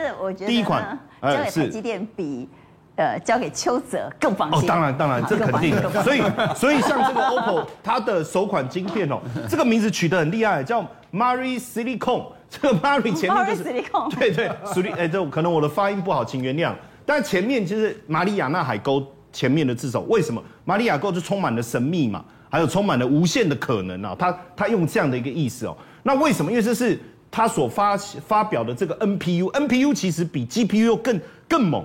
[0.47, 2.49] 第一款，交给台积电比
[2.97, 4.61] 呃交给邱泽更放心。
[4.61, 6.03] 哦，当然当然这肯定的。
[6.03, 6.23] 所以
[6.55, 10.83] 所以像这个 OPPO 它的首款晶片哦，这个名字取得很厉害，叫
[11.13, 12.25] Mari Silicon。
[12.49, 16.73] 这个 Mari 前面就是 Silicon 对对，Silicon 哎，这可能我的发音不好，请原谅。
[17.05, 22.25] 但前面就是马里亚纳海沟前面的字首，为什么马里亚沟就充满了神秘嘛？
[22.49, 24.17] 还有充满了无限的可能啊！
[24.17, 25.77] 他他用这样的一个意思哦。
[26.05, 26.51] 那为什么？
[26.51, 26.99] 因为这是
[27.31, 31.85] 他所发发表的这个 NPU，NPU 其实比 GPU 更更猛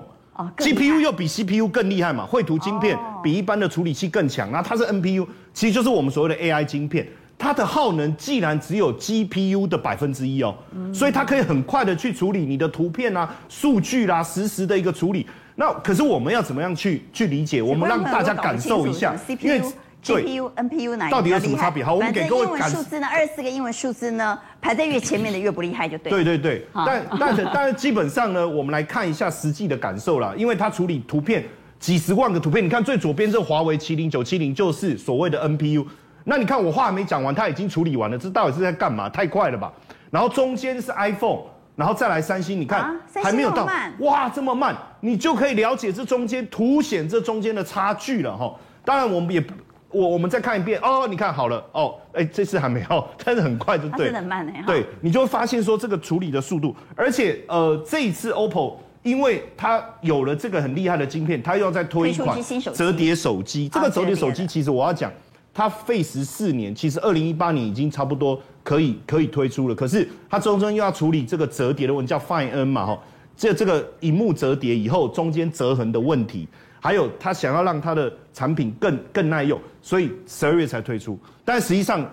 [0.58, 2.26] ，GPU 又比 CPU 更厉害嘛。
[2.26, 7.08] 绘图晶片比一般的处理器更强，那它是 NPU，其实就是我们所谓的 AI 晶片。
[7.38, 10.56] 它的耗能既然只有 GPU 的百分之一哦，
[10.94, 15.26] 所以它可以很快的去处理你的图片啊、数据啦、实时的一个处理。
[15.56, 17.62] 那可是我们要怎么样去去理解？
[17.62, 19.62] 我们让大家感受一下，因为。
[20.04, 21.84] GPU、NPU 哪一个到底有什么差别？
[21.84, 26.10] 好，我们给各位数字呢，二十四个英文数字呢，排在越前面的越不厉害，就对。
[26.10, 31.44] 对对对，但但是 但是基本上呢，我们来看一下实际的感受啦，因为它处理图片
[31.80, 35.86] 几十万个图片，你看最左边这华为麒麟九七零就是所谓的 NPU，
[36.24, 39.08] 那你看我话还没讲完，它已经处理完了，这到底是在干嘛？
[39.08, 39.72] 太快了吧！
[40.10, 41.42] 然后中间是 iPhone，
[41.76, 43.68] 然后再来三星，你看、啊、还没有到，
[44.00, 48.52] 哇，这么慢，你就可以了解这中间凸显这中间的差距了哈。
[48.84, 49.44] 当然我们也。
[49.92, 50.80] 我我们再看一遍。
[50.82, 51.64] 哦，你看好了。
[51.74, 62.38] 哦，哎，这次还没有，但是很快就对，真的很慢哎，对，你就会发现说这个处理的速度，而且呃，这一次 OPPO 因为它有了这个很厉害的晶片，它又要再推一款
[62.74, 65.12] 折叠手机，这个折叠手机其实我要讲，
[65.54, 73.00] 它费时四年，其实二零一八年已经差不多可以可以推出了，可是它中间又要处理这个折叠的问题，叫 Fine N 嘛哈，
[73.36, 76.48] 这这个荧幕折叠以后中间折痕的问题。
[76.82, 82.04] 还有他想要让他的产品更更耐用，所以十二月才推出，但实际上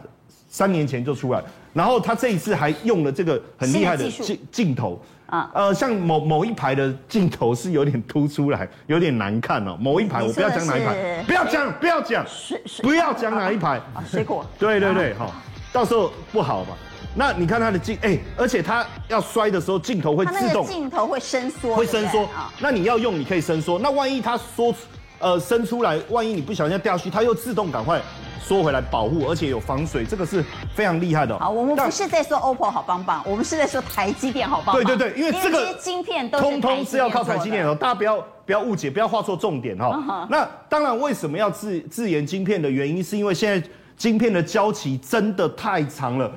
[0.48, 1.42] 三年前就出来。
[1.72, 9.76] 然后他这一次还用了这个很厉害的镜镜头啊，呃，像某某一排的镜头是有点凸出来，有点难看哦。
[9.80, 12.26] 某一排我不要讲哪一排，不要讲不要讲，
[12.82, 14.44] 不要讲哪一排啊，水果。
[14.58, 15.32] 对对对，好，
[15.72, 16.76] 到时候不好嘛。
[17.18, 22.28] 那你看它的镜，哎、欸，而且它要摔的时候，镜头会自动，镜头会伸缩，会伸缩。
[22.60, 23.76] 那你要用，你可以伸缩。
[23.80, 24.72] 那万一它缩
[25.18, 28.00] 呃伸出来，万一你不小心掉下去，它又自动赶快
[28.40, 30.44] 缩回来保护，而且有防水，这个是
[30.76, 31.36] 非常厉害的。
[31.40, 34.84] 好，我们不是在说 OPPO 好棒棒，我们是在说台积电好棒棒。
[34.84, 39.86] 对对对，因为这个晶片都通通是要靠台积电的，大家不要不要误解，不要画错重点哈。
[39.86, 40.26] Uh huh.
[40.30, 46.30] 那当然，为什么要自自研晶片的原因，是因为现在晶片的交期真的太长了。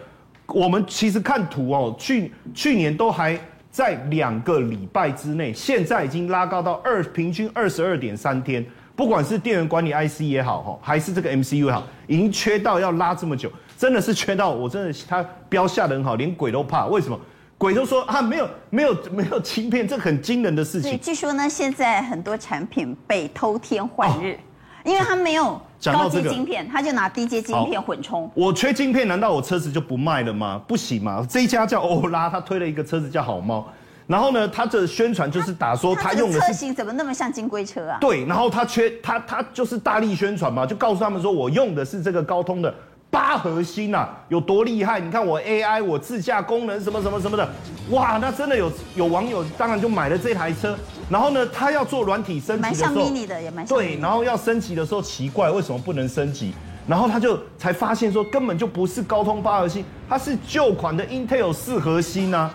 [0.53, 8.65] 我们其实看图哦，去去年都还在两个礼拜之内，现在已经拉高到二平均二十二点三天。
[8.93, 16.85] 不管是电源管理 IC 也好，哈，还是这个 MCU 也好，已经缺到要拉这么久，真的是缺到我真的他标下的很好，连鬼都怕。
[16.87, 17.19] 为什么？
[17.57, 20.99] 鬼都说啊，没有没有没有芯片，这很惊人的事情。
[20.99, 24.37] 据说呢，现在很多产品被偷天换日，哦、
[24.83, 28.29] 因为它没有高阶晶片，他、就拿低阶晶片混充。
[28.35, 30.61] 我缺晶片，难道我车子就不卖了吗？
[30.67, 31.25] 不行吗？
[31.29, 33.67] 这一家叫欧拉，他推了一个车子叫好猫。
[34.07, 37.97] 然后呢，他的宣传就是打说他用的车型怎么那么像金龟车啊？
[38.01, 42.73] 对，然后他缺他他就是大力宣传嘛，就告诉他们说我用的是这个高通的
[43.11, 44.99] 八核心啊，有多厉害？
[44.99, 47.47] 你看我 AI，我自驾功能什么什么什么的，
[47.89, 50.75] 哇，那真的有有网友当然就买了这台车。
[51.09, 53.77] 然后呢，他要做软体升级的时候，蛮像 mini 的，也蛮像。
[53.77, 56.53] 对，然后要升级的时候奇怪，为什么不能升级？
[56.87, 62.51] 然后他就才发现说根本就不是高通八核心，它是旧款的 Intel 四核心啊。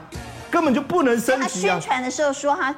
[0.49, 1.75] 根本就不能升级啊！
[1.75, 2.75] 他宣传的时候说它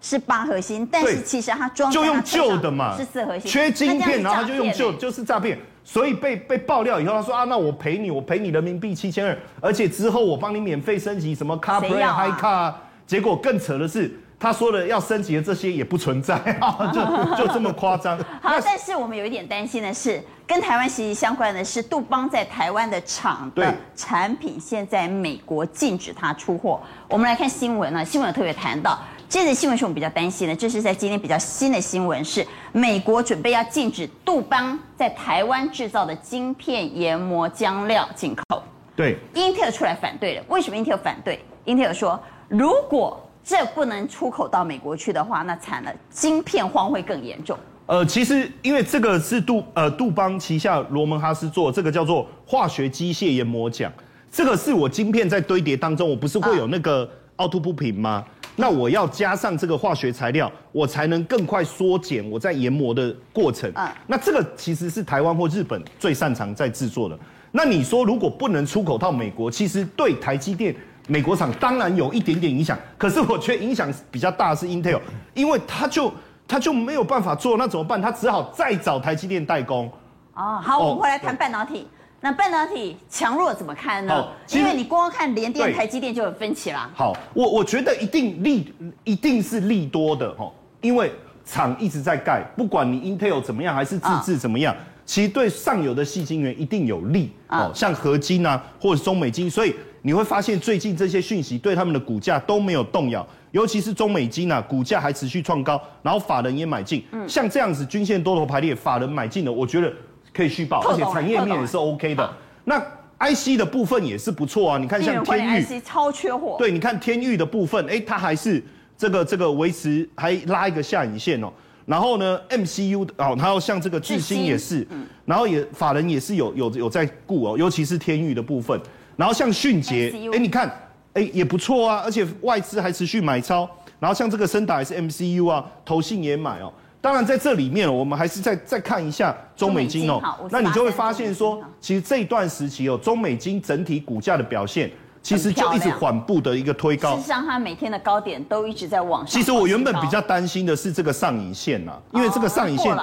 [0.00, 5.58] 是八核心，但是其实它装就用旧的嘛，是四核心，缺晶片，然后他就用旧，就是诈骗。
[5.88, 12.74] 所以被被爆料以后，他说啊，那我赔你，我赔你人民币七千二，而且之后我帮你免费升级什么 CarPlay、啊、High Car。
[13.06, 14.12] 结果更扯的是。
[14.38, 18.18] 他说的要升级的这些也不存在啊， 就就这么夸张。
[18.42, 26.80] 好，但是我们有一点担心的是，跟台湾息息相关的是，杜邦在台湾的厂的产品现在美国禁止它出货。
[27.08, 28.96] 我们来看新闻呢，新闻有特别谈到，
[29.28, 38.62] 这则新闻是我们比较担心的，这是在今天比较新的新闻，是美国准备要禁止杜邦在台湾制造的晶片研磨浆料进口。
[38.94, 47.58] 对，Intel 出来反对了，为什么 Intel 反对？Intel 说，如果这不能出口到美国去的话，那惨了，晶片荒会更严重。
[47.86, 53.92] 呃，其实因为这个是杜呃杜邦旗下罗门哈斯做，这个叫做化学机械研磨奖，
[54.30, 58.24] 这个是我晶片在堆叠当中，我不是会有那个凹凸不平吗？
[58.26, 63.70] 嗯、那我要加上这个化学材料，我才能更快缩减我在研磨的过程。
[63.76, 67.16] 嗯，那这个其实是台湾或日本最擅长在制作的。
[67.52, 70.74] 那你说如果不能出口到美国，其实对台积电。
[71.08, 75.00] 美国厂当然有一点点影响，可是我觉得影响比较大的是 Intel，
[75.34, 76.12] 因为它就
[76.48, 78.00] 他就没有办法做，那怎么办？
[78.00, 79.90] 他只好再找台积电代工。
[80.34, 81.86] 哦，好，我们回来谈半导体。
[82.20, 84.28] 那半导体强弱怎么看呢？
[84.50, 86.90] 因为你光看联电、台积电就有分歧啦。
[86.94, 88.72] 好，我我觉得一定利
[89.04, 91.12] 一定是利多的哈，因为
[91.44, 99.74] 厂一直在盖，不管你 Intel 怎么样，还是自制怎么样，其实对上游的细晶圆一定有利哦，像合金啊，或者中美金，所以。
[100.02, 109.90] 你会发现最近这些讯息对他们的股价都没有动摇，尤其是中美金啊，股价还持续创高，然后法人也买进，嗯，像这样子均线多头排列，法人买进的，我觉得
[110.34, 112.30] 可以续报，而且产业面也是 OK 的。
[112.64, 112.78] 那
[113.18, 118.62] IC 的部分也是不错啊，你看像天域，IC 超缺货，对，你看天域的部分，哎，它还是
[118.98, 121.50] 这个这个维持，还拉一个下影线哦。
[121.86, 128.78] 然后呢，MCU 哦，它要像这个智新也是，嗯，然后也法人也是有有有在顾哦，尤其是天域的部分。
[129.16, 130.70] 然后像迅捷，哎，你看，
[131.16, 133.68] 哎，也不错啊，而且外资还持续买超。
[133.98, 136.70] 然后像这个升达也是 MCU 啊，投信也买哦。
[137.00, 140.20] 当然在这里面，我们还是再再看一下中美金哦。
[140.50, 144.90] 那你就会发现说，其实这一段时期哦，中美金整体股价的表现，
[145.22, 147.16] 其实就一直缓步的一个推高。
[147.16, 149.28] 事实上，它每天的高点都一直在往上。
[149.28, 152.94] 其实我原本比较担心的是这个上影线呐，因为这个上影线。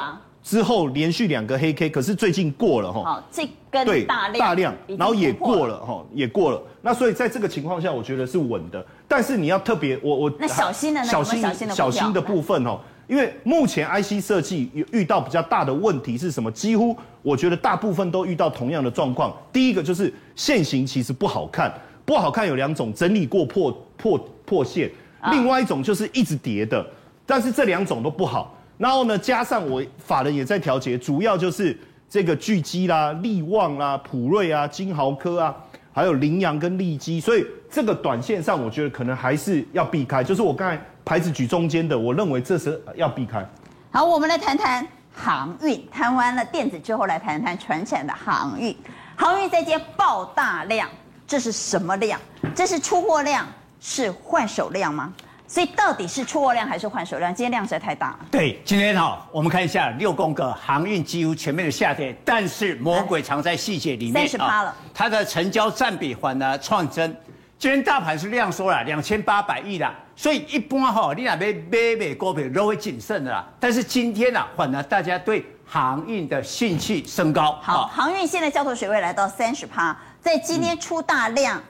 [0.43, 3.03] 之后连续两个黑 K，可是最近过了哈。
[3.03, 6.61] 好，这根大量大量，然后也过了哈，也过了。
[6.81, 8.85] 那所以在这个情况下，我觉得是稳的。
[9.07, 12.77] 但是你要特别，我我那小心的呢小心小心的部分哦，
[13.07, 16.51] 因为目前 IC 设计有遇到比较大的问题是什么？
[16.51, 19.33] 几乎我觉得大部分都遇到同样的状况。
[19.53, 24.91] 第一个就是线型其实不好看，不好看有两种，整理过破破破线，
[25.31, 26.85] 另外一种就是一直叠的，
[27.25, 28.53] 但是这两种都不好。
[28.83, 35.55] 然后呢，加上我法人也在调节，主要就是这个巨基啦、力旺啦、普瑞啊、金豪科啊，
[35.93, 40.21] 还有羚羊跟利基，所以这个短线上我觉得可能还是要避开。
[40.21, 43.47] 就是我刚才牌子举中间的，我认为这是要避开。
[43.89, 48.75] 好，我们来谈谈航运，谈完了电子之后，来谈谈传产的航运。
[49.15, 50.89] 航运在接爆大量，
[51.25, 52.19] 这是什么量？
[52.53, 53.47] 这是出货量，
[53.79, 55.13] 是换手量吗？
[55.53, 57.31] 所以到底是出货量还是换手量？
[57.31, 58.19] 今天量实在太大了。
[58.31, 64.13] 对，今天哈、哦，我们看一下六宫格航运几乎全面的下跌，但是魔鬼藏在细节里面。
[64.13, 67.15] 三十八了、哦，它的成交占比反而创增。
[67.59, 73.47] 今天大盘是量缩了两千八百亿啦，所以一般哈、哦，你那边买买股票都会谨慎的啦。
[73.59, 77.59] 但是今天呢、啊，反而大家对航运的兴趣升高。
[77.61, 81.59] 好，航运现在交投水位来到三十趴，在今天出大量。
[81.59, 81.63] 嗯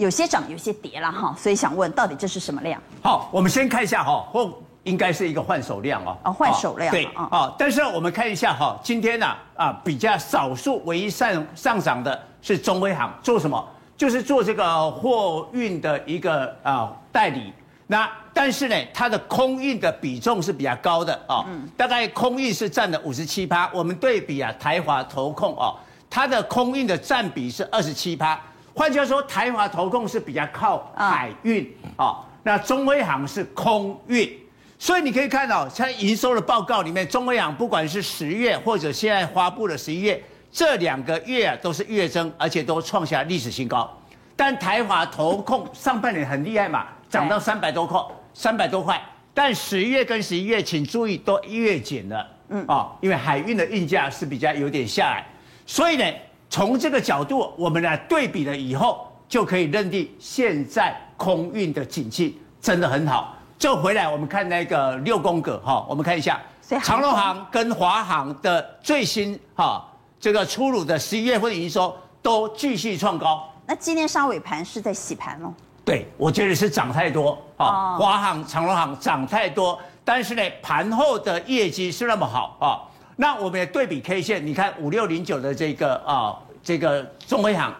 [0.00, 2.80] 有些涨，有些跌了哈，所以想问，到底这是什么量？
[3.02, 4.50] 好，我们先看一下哈，或
[4.84, 6.16] 应该是一个换手量哦。
[6.24, 6.90] 哦，换手量。
[6.90, 13.62] 对啊，但是我们看一下哈，今天呢啊，比较少数唯一上上涨的是中威航，做什么？
[13.94, 17.52] 就是做这个货运的一个啊代理。
[17.86, 21.44] 那但是呢，它的空运的比重是比较高的啊，
[21.76, 23.70] 大概空运是占了五十七趴。
[23.74, 25.76] 我们对比啊，台华投控哦，
[26.08, 28.40] 它的空运的占比是二十七趴。
[28.74, 31.64] 换句话说，台华投控是比较靠海运
[31.96, 34.30] 啊、哦，那中威航是空运，
[34.78, 43.92] 所以你可以看到，在营收的报告里面，中威航不管是十月或者现在发布的十一月，这两个月啊都是月增，而且都创下历史新高。
[44.36, 48.00] 但台华投控上半年很厉害嘛，涨到三百多块，
[48.32, 49.02] 三百多块，
[49.34, 52.60] 但十月跟十一月请注意都月减了，嗯。
[52.62, 55.26] 啊、哦，因为海运的运价是比较有点下来，
[55.66, 56.04] 所以呢。
[56.50, 63.36] 从这个角度，我们来对比了以后，就可以认定现在空运的景气真的很好。
[63.56, 66.40] 就回来我们看那个六宫格哈，我们看一下，
[66.82, 69.86] 长荣航跟华航的最新哈
[70.18, 73.48] 这个出炉的十一月份营收都继续创高。
[73.64, 75.54] 那今天上尾盘是在洗盘哦？
[75.84, 82.89] 对，我觉得是涨太多啊，华航、长荣航涨太多，但是呢，盘后的业绩是那么好啊。
[83.20, 87.70] 那我们也对比 K 线，你看五六零九的这个啊，这个中威航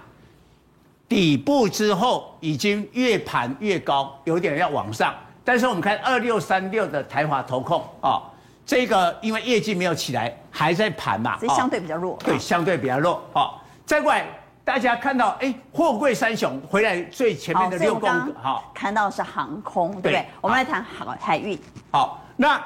[1.08, 5.14] 底部之后已经越盘越高，有点要往上。
[5.42, 8.20] 但是我们看二六三六的台华投控啊，
[8.66, 12.18] 这个因为业绩没有起来，还在盘嘛，所以相对比较弱。
[12.22, 13.22] 对，相对比较弱。
[13.32, 14.26] 好，再过来，
[14.62, 20.26] 大家看到哎，货柜三雄回来最前面的六宫格，好，看到是航空，对不对？
[20.42, 21.58] 我们来谈海海运。
[21.90, 22.62] 好，那。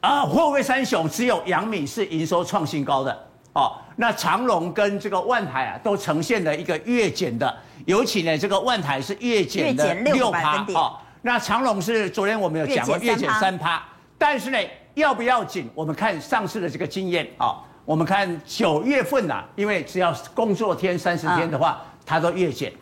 [0.00, 3.72] 啊，货柜三雄只有阳明是营收创新高的哦。
[3.96, 7.54] 那长隆跟这个万海啊，都呈现了一个月减的，
[7.86, 10.98] 尤其呢，这个万海是月减的六趴哦。
[11.22, 13.82] 那长隆是昨天我们有讲过月减三趴，
[14.18, 14.58] 但是呢，
[14.94, 15.70] 要不要紧？
[15.74, 22.72] 我们看上市的这个经验啊，我们看九月份呐，因为只要工作天三十天的话，它都月减。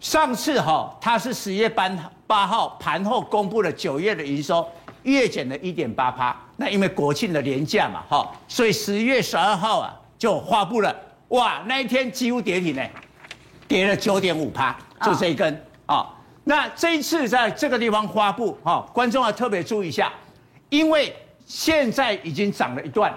[0.00, 1.88] 上次哈，它是十月八
[2.26, 4.66] 八号盘后公布了九月的营收。
[5.02, 10.92] 月减了一点八趴，那因为国庆的连假嘛，哈，所以十月十二号啊就发布了，
[11.28, 12.82] 哇，那一天几乎跌停呢，
[13.68, 15.54] 跌了九点五趴，就这一根
[15.86, 16.06] 啊、哦。
[16.42, 20.12] 那这一次在这个地方发布，哈，观众要特别注意一下，
[20.70, 21.14] 因为
[21.46, 23.16] 现在已经涨了一段，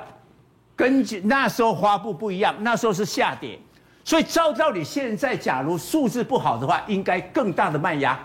[0.76, 3.60] 跟那时候发布不一样，那时候是下跌，
[4.10, 8.18] 所以照道理现在假如数字不好的话，应该更大的卖压。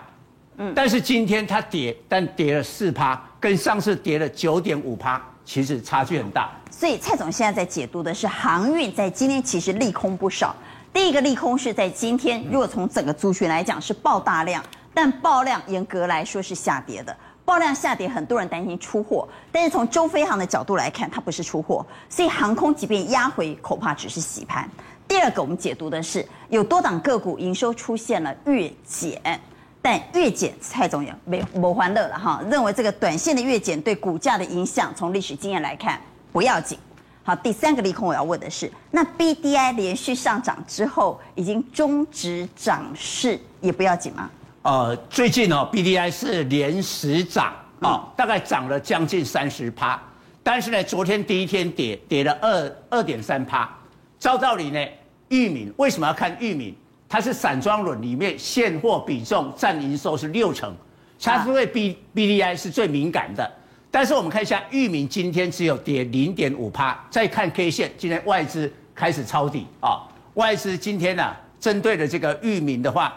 [0.57, 6.49] 嗯，但是今天它跌，但跌了四趴，跟上次跌了九点五趴，其实差距很大。
[6.71, 10.55] 所以蔡总现在在解读的是航运在今天其实利空不少。
[10.91, 17.15] 第一个利空是在今天，如果从整个族群来讲是爆大量，但爆量严格来说是下跌的。
[17.45, 24.67] 爆量下跌，很多人担心出货，但是从周飞航的角度来看，它不是出货，所以航空即便压回，恐怕只是洗盘。
[25.15, 29.39] 第二个我们解读的是有多档个股营收出现了月减。
[29.81, 35.97] 但月减，蔡总也没没欢乐了哈，认为这个短线的月减对股价的影响，从历史经验来看
[36.33, 36.77] 不要紧。
[37.23, 44.29] 好，第三个利空我要问的是，那 BDI 连续上涨之后已经终止涨势，也不要紧吗？
[44.63, 49.97] 呃，最近哦，BDI 是连十涨啊、哦，大概涨了将近三十趴，
[50.43, 53.73] 但是呢，昨天第一天跌跌了二二点三趴。
[54.17, 54.83] 照道理呢，
[55.29, 56.75] 裕民为什么要看裕民？
[57.07, 60.75] 它是散装轮里面现货比重占营收是六成，
[61.21, 63.49] 它是对 B B D I 是最敏感的。
[63.91, 66.99] 但是我们看一下裕民今天只有跌零点五趴。
[67.09, 70.01] 再看 K 线，今天外资开始抄底啊！
[70.33, 73.13] 外资今天呢、啊，针对的这个裕民的话，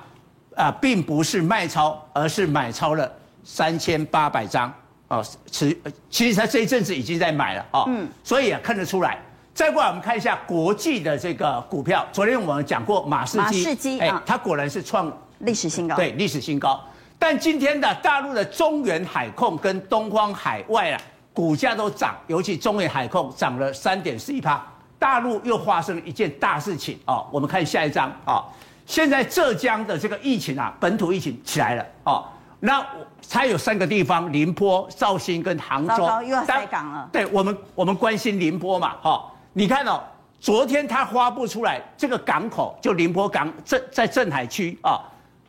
[0.55, 3.11] 啊，并不是卖超，而是买超了
[3.43, 4.73] 三千八百张
[5.09, 5.21] 啊。
[5.47, 5.77] 其
[6.09, 9.19] 其实它这一阵子已经在买了啊，嗯，所以啊看得出来。
[9.59, 12.07] 再过来，我们看一下国际的这个股票。
[12.13, 16.81] 昨天我们讲过马士基，马士基，哎，它果然是创历史新高，对，历史新高。
[17.19, 21.01] 但今天的大陆的中原海控跟东方海外啊，
[21.33, 24.65] 股价都涨，尤其中原海控涨了三点四一趴。
[24.97, 28.45] 大陆又发生了一件大事情啊，我们看下一张啊。
[28.87, 32.23] 现在浙江的这个疫情啊，本土疫情起来了啊，
[32.61, 32.87] 那
[33.29, 36.09] 它有三个地方：宁波、绍兴跟杭州。
[36.23, 37.09] 又要塞港了。
[37.11, 39.25] 对我们，我们关心宁波嘛，哈、哦，
[39.59, 40.01] 你看哦，
[40.39, 45.03] 昨天它发布出来，这个港口就宁波港镇在镇海区啊、哦，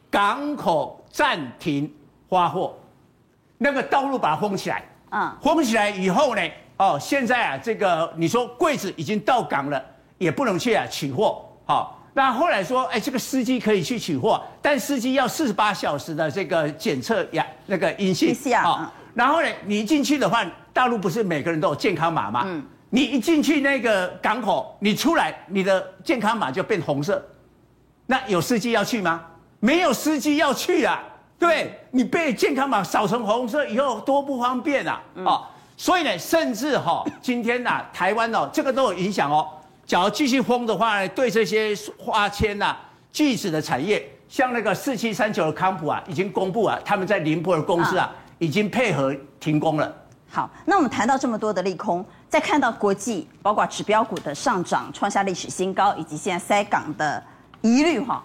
[0.09, 1.87] 港口暂停
[2.27, 2.75] 发货，
[3.59, 4.83] 那个道路把它封起来。
[5.11, 6.41] 嗯，封起来以后呢，
[6.77, 9.79] 哦，现在啊，这个你说柜子已经到港了，
[10.17, 11.81] 也不能去啊取货，好、哦，
[12.15, 20.43] 那后来说，哎，这个司机可以去取货，但司机要四十八小时的这个检测阳那个阴性，好、哦，然后呢，你一进去的话，
[20.73, 22.41] 大陆不是每个人都有健康码吗？
[22.47, 27.23] 嗯，你一进去那个港口，你出来，你的健康码就变红色，
[28.07, 29.23] 那有司机要去吗？
[29.59, 31.03] 没有司机要去啊。
[31.37, 35.01] 对，你被健康码扫成红色以后多不方便啊！
[35.23, 35.45] 哦，
[35.77, 39.47] 所以呢，甚至哈，今天呐，台湾哦，这个都有影响哦。
[39.85, 42.75] 假如继续封的话呢，对这些花签呐、
[43.13, 49.95] 聚酯的产业，像那个四七三九的康普啊，已经公布啊，他们在宁波的公司啊，已经配合停工了。
[50.29, 57.21] 好，那我们谈到这么多的利空，再看到国际包括指标股的上涨，创下历史新高，以及现在塞港的
[57.61, 58.23] 疑虑哈。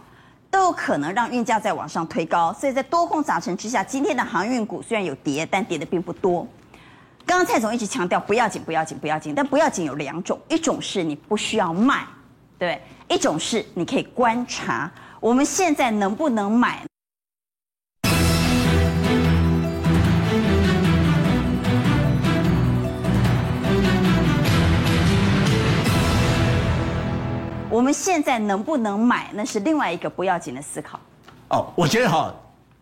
[0.50, 6.46] 都有可能让运价再往上推高，所以在多空杂陈之下，今天的航运股虽然有跌，但跌的并不多。
[7.26, 12.04] 刚刚蔡总一直强调不要紧，不要紧，不要紧，但不要紧有两种，一种是你不需要卖，
[12.56, 14.88] 对，一种是你可以观察，
[15.18, 16.86] 我们现在能不能买？
[27.74, 31.00] 我们现在能不能买，那是另外一个不要紧的思考。
[31.48, 32.32] 哦，我觉得哈，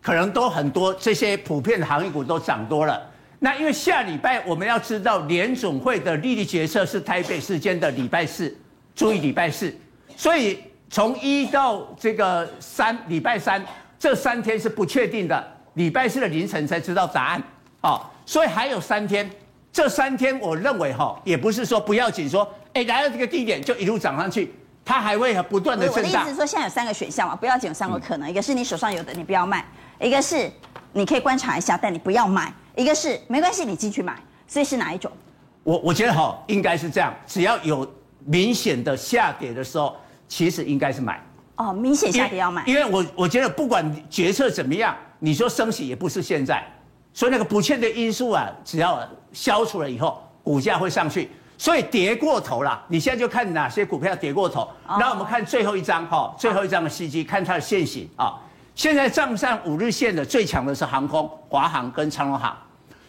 [0.03, 3.01] 可能都很多这些普遍的行业股都涨多了。
[3.39, 8.55] 那因为下礼拜我们要知道联总会的利率决策是台北时间的礼拜四，
[8.93, 9.75] 注意礼拜四。
[10.15, 10.59] 所以
[10.91, 13.65] 从一到这个三，礼拜三
[13.97, 17.43] 这三天是不确定的，礼拜四的凌晨才知道答案。
[17.81, 19.27] 哦，所以还有三天，
[19.71, 24.53] 这三天我认为哈，也不是说不要紧，说哎来到这个低点就一路涨上去。
[24.85, 26.03] 它还会不断的震荡。
[26.03, 29.61] 我的意思是说，现在有三个选项嘛，不要紧，有三个可能，一个是你手上有的，你不要卖；
[29.99, 30.51] 一个是
[30.91, 34.17] 你可以观察一下，但你不要买；一个是没关系，你进去买。
[34.45, 35.11] 所以是哪一种？
[35.63, 37.89] 我我觉得哈，应该是这样，只要有
[38.25, 39.95] 明显的下跌的时候，
[40.27, 41.25] 其实应该是买。
[41.55, 42.63] 哦，明显下跌要买。
[42.65, 46.63] 因为我我觉得不管决策怎么样，你说升息也不是现在，
[47.13, 48.99] 所以那个不确定因素啊，只要
[49.31, 51.31] 消除了以后，股价会上去。
[51.57, 54.69] 所以跌过头了，你现在就看哪些股票跌过头。
[54.99, 58.33] 那我们看最后一张哈，最后一张的时机，看它的线型啊。
[58.75, 62.57] 现在账上五日线的最强的是航空、华航跟长荣航，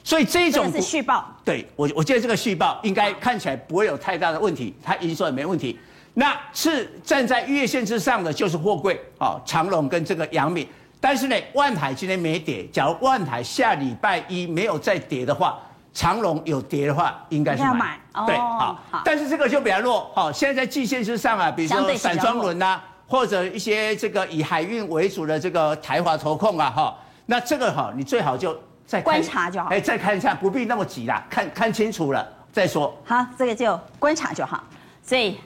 [0.04, 1.26] 所以这种是续报。
[1.42, 5.78] 对我，我觉得这个续报应该看起来不会有太大的问题，它营收也没问题。
[6.12, 10.68] 那是站在月线之上的就是货柜啊，长荣跟这个阳明。
[11.00, 15.58] 但是呢，万海今天没跌，假如万海下礼拜一没有再跌的话。
[15.94, 17.68] 长龙有跌的话，应该是买。
[17.68, 18.78] 要买哦、对，好。
[18.90, 20.10] 好，但是这个就比较弱。
[20.12, 29.68] 好，现在在季线之上啊，比如说散装轮呐，或者一些这个以海运为主的这个台华投控啊，哈，那这个哈，你最好就再观察就好。
[29.68, 32.92] 哎，再看一下，不必那么急啦，看看清楚了再说。
[33.04, 34.62] 好，这个就观察就好。
[35.00, 35.38] 所以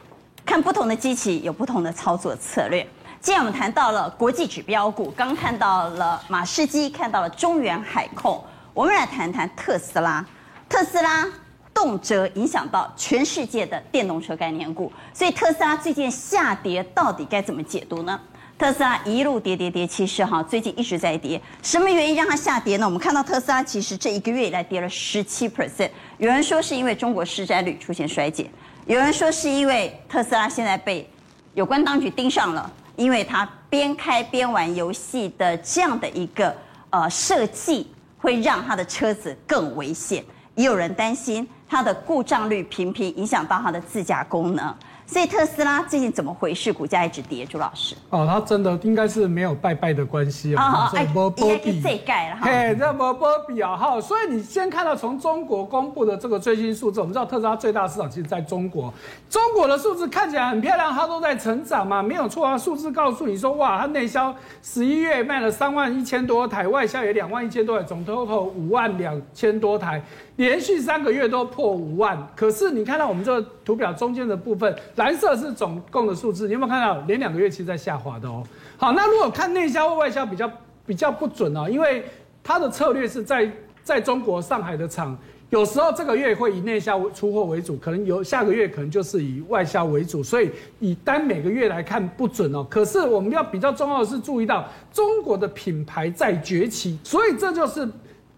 [0.47, 2.87] 看不同的机器有不同的操作策略。
[3.21, 8.43] 既然我们谈到了国际指标股，刚看到了马士基，看到了中原海控，
[8.73, 10.25] 我们来谈谈特斯拉。
[10.69, 11.27] 特斯拉
[11.73, 18.21] 动辄影响到全世界的电动车概念股，所以特斯拉最近下跌到底该怎么解读呢？
[18.59, 22.85] 特斯拉一路跌跌跌，其实哈最近一直在跌，什么原因让它下跌呢？
[22.85, 25.89] 我们看到特斯拉其实这一个月以来跌了十七 percent，
[26.19, 28.51] 有人说是因为中国市占率出现衰减，
[28.87, 31.09] 有人说是因为特斯拉现在被
[31.55, 36.55] 有关当局盯上了，因为它边开边玩游戏的这样的一个
[36.91, 37.87] 呃设计，
[38.19, 40.25] 会让它的车子更危险。
[40.59, 44.75] 也有人担心它的故障率频频影响到它的自驾功能。
[45.07, 46.71] 所以特斯拉最近怎么回事？
[46.71, 47.97] 股价一直跌，朱老师。
[48.11, 50.61] 哦，它真的应该是没有拜拜的关系哦。
[50.61, 52.43] 哦，哎，应该是这盖了哈。
[52.45, 58.93] 嘿，这波波比啊哈，所以你先看到从中国公布的这个最新数字，我们知道特斯拉最大市场其实在中国。
[59.31, 62.59] 中国的数字看起来很漂亮，它都在成长嘛，没有错啊。
[62.59, 70.03] 数字告诉你说，哇，它内销十一月卖了三万一千多台，外销也两万一千多台，总 total 五万两千多台，
[70.39, 72.17] 连续三个月都破五万。
[72.35, 74.75] 可是你看到我们这个图表中间的部分。
[74.95, 77.01] 蓝色是总共的数字，你有没有看到？
[77.07, 78.43] 连两个月其实在下滑的哦。
[78.77, 80.51] 好，那如果看内销或外销比较
[80.87, 82.05] 比较不准哦，因为
[82.43, 83.51] 它的策略是在
[83.83, 85.19] 在中国上海的厂
[85.51, 92.65] 有时候这个月会以内销出货为主，可能有下个月可能就是以外销为主，所以以单每个月来看不准哦。
[92.69, 97.89] 可是我们要比较重要的是注意到中国的品牌在崛起，所以这就是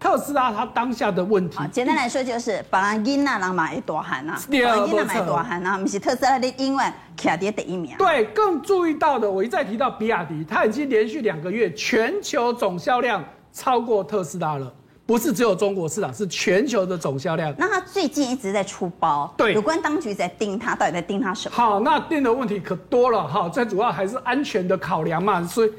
[0.01, 1.59] 特斯拉它当下的问题。
[1.71, 7.95] 简单来说就是把人囡仔人买大汉啊， 把人囡仔买大汉啊，不是特斯拉的永远卡跌第一名。
[7.99, 13.23] 对，更注意到的，我一再提到比亚迪，它已经连续两个月全球总销量
[13.53, 14.73] 超过特斯拉了。
[15.05, 17.53] 不是只有中国市场，是全球的总销量。
[17.57, 21.55] 那它最近一直在出包，对，有关当局在盯它，到底在盯它什么？
[21.55, 23.47] 好，那盯的问题可多了哈。
[23.49, 25.43] 最主要还是安全的考量嘛。
[25.43, 25.71] 所以，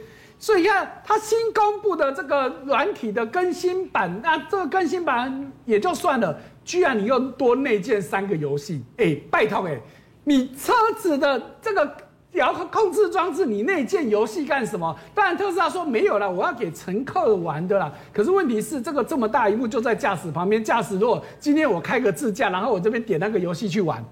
[0.42, 9.80] 所以你看它新公布的这个软体的更新版，那这个更新版也就算了，居然你又多内建三个游戏，哎，拜托哎，
[10.24, 11.96] 你车子的这个。
[12.32, 14.96] 遥控控制装置，你内建游戏干什么？
[15.14, 17.92] 当然，特斯拉说没有了，我要给乘客玩的啦。
[18.10, 24.02] 可是问题是，这个这么大一幕就在驾驶旁边，驾驶如果今天我开个自驾，然后我这边点那个游戏去玩，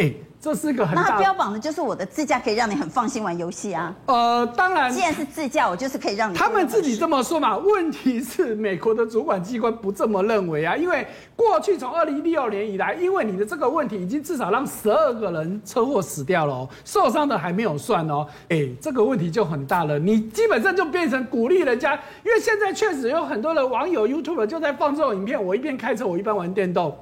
[0.00, 0.12] 哎。
[0.42, 1.02] 这是一个很大。
[1.02, 3.94] 那它标榜的就是我的自驾可以让你很放心玩游戏啊。
[4.06, 6.34] 呃，当然，既然是自驾，我就是可以让你。
[6.34, 7.58] 他们自己这么说嘛。
[7.58, 18.26] 问题是美国的主管机关不这么认为啊，因为过去从二零一六年以来，因为你的这个问题已经至少让十二个人车祸死掉了哦，受伤的还没有算哦。
[18.48, 19.98] 哎，这个问题就很大了。
[19.98, 21.92] 你基本上就变成鼓励人家，
[22.24, 26.96] 因为现在确实有很多的网友 YouTube 就在放这种影片，我一边开车，我一边玩电动。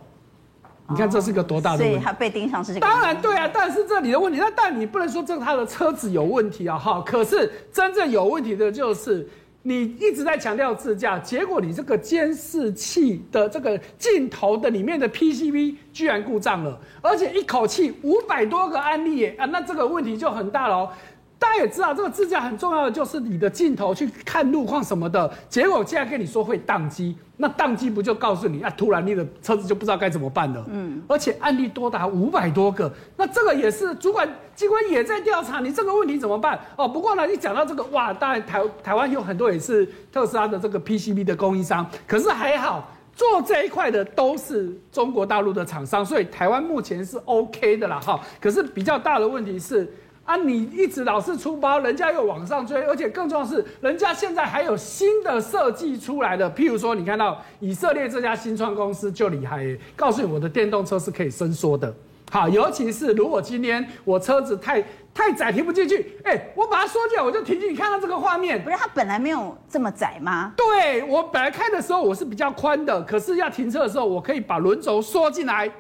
[0.90, 1.94] 你看这是个多大的问题？
[1.94, 2.86] 所以他被盯上是这个。
[2.86, 7.02] 当然对啊，但是这里的问题，那但你不能说这他的车子有问题啊，哈。
[7.04, 9.28] 可是真正有问题的就是
[9.62, 20.90] 你一直在强调自驾，结果你这个监视器的这个镜头的里面的 PCB 居然故障了，而且一口气五百多个案例耶啊，那这个问题就很大了哦。
[21.38, 25.32] 大家也知道，这个自驾很重要的就是你的镜头去看路况什么的。
[25.48, 28.68] 结果现在跟你说会宕机，那宕机不就告诉你啊？
[28.76, 30.64] 突然你的车子就不知道该怎么办了。
[30.68, 36.58] 嗯，而且案例多达五百多个，那这个也是主管机关也在调查，你这个问题怎么办？
[36.74, 48.20] 哦，不过呢，你讲到这个哇，当然台台湾有很多也是特斯拉的这个 PCB 的供应商，可是还好做这一块的都是中国大陆的厂商，所以台湾目前是 OK 的啦哈。
[48.40, 49.88] 可是比较大的问题是。
[50.28, 50.36] 啊！
[50.36, 56.50] 你一直老是出包，人家又往上追，而且更重要是，人家现在还有新的设计出来的。
[56.50, 59.64] 譬如说，你看到以色列这家新创公司就厉害，
[59.96, 61.94] 告诉你我的电动车是可以伸缩的。
[62.30, 67.70] 好，尤其是如果今天我车子太太窄停不进去，哎、欸，我把它缩起来，我就停进去。
[67.70, 70.52] 你看到这个画面，不是它本来没有这么窄吗？
[70.54, 75.72] 对，我本来开的时候我是比较宽的，可是要停车的时候，我可以把轮轴缩进来。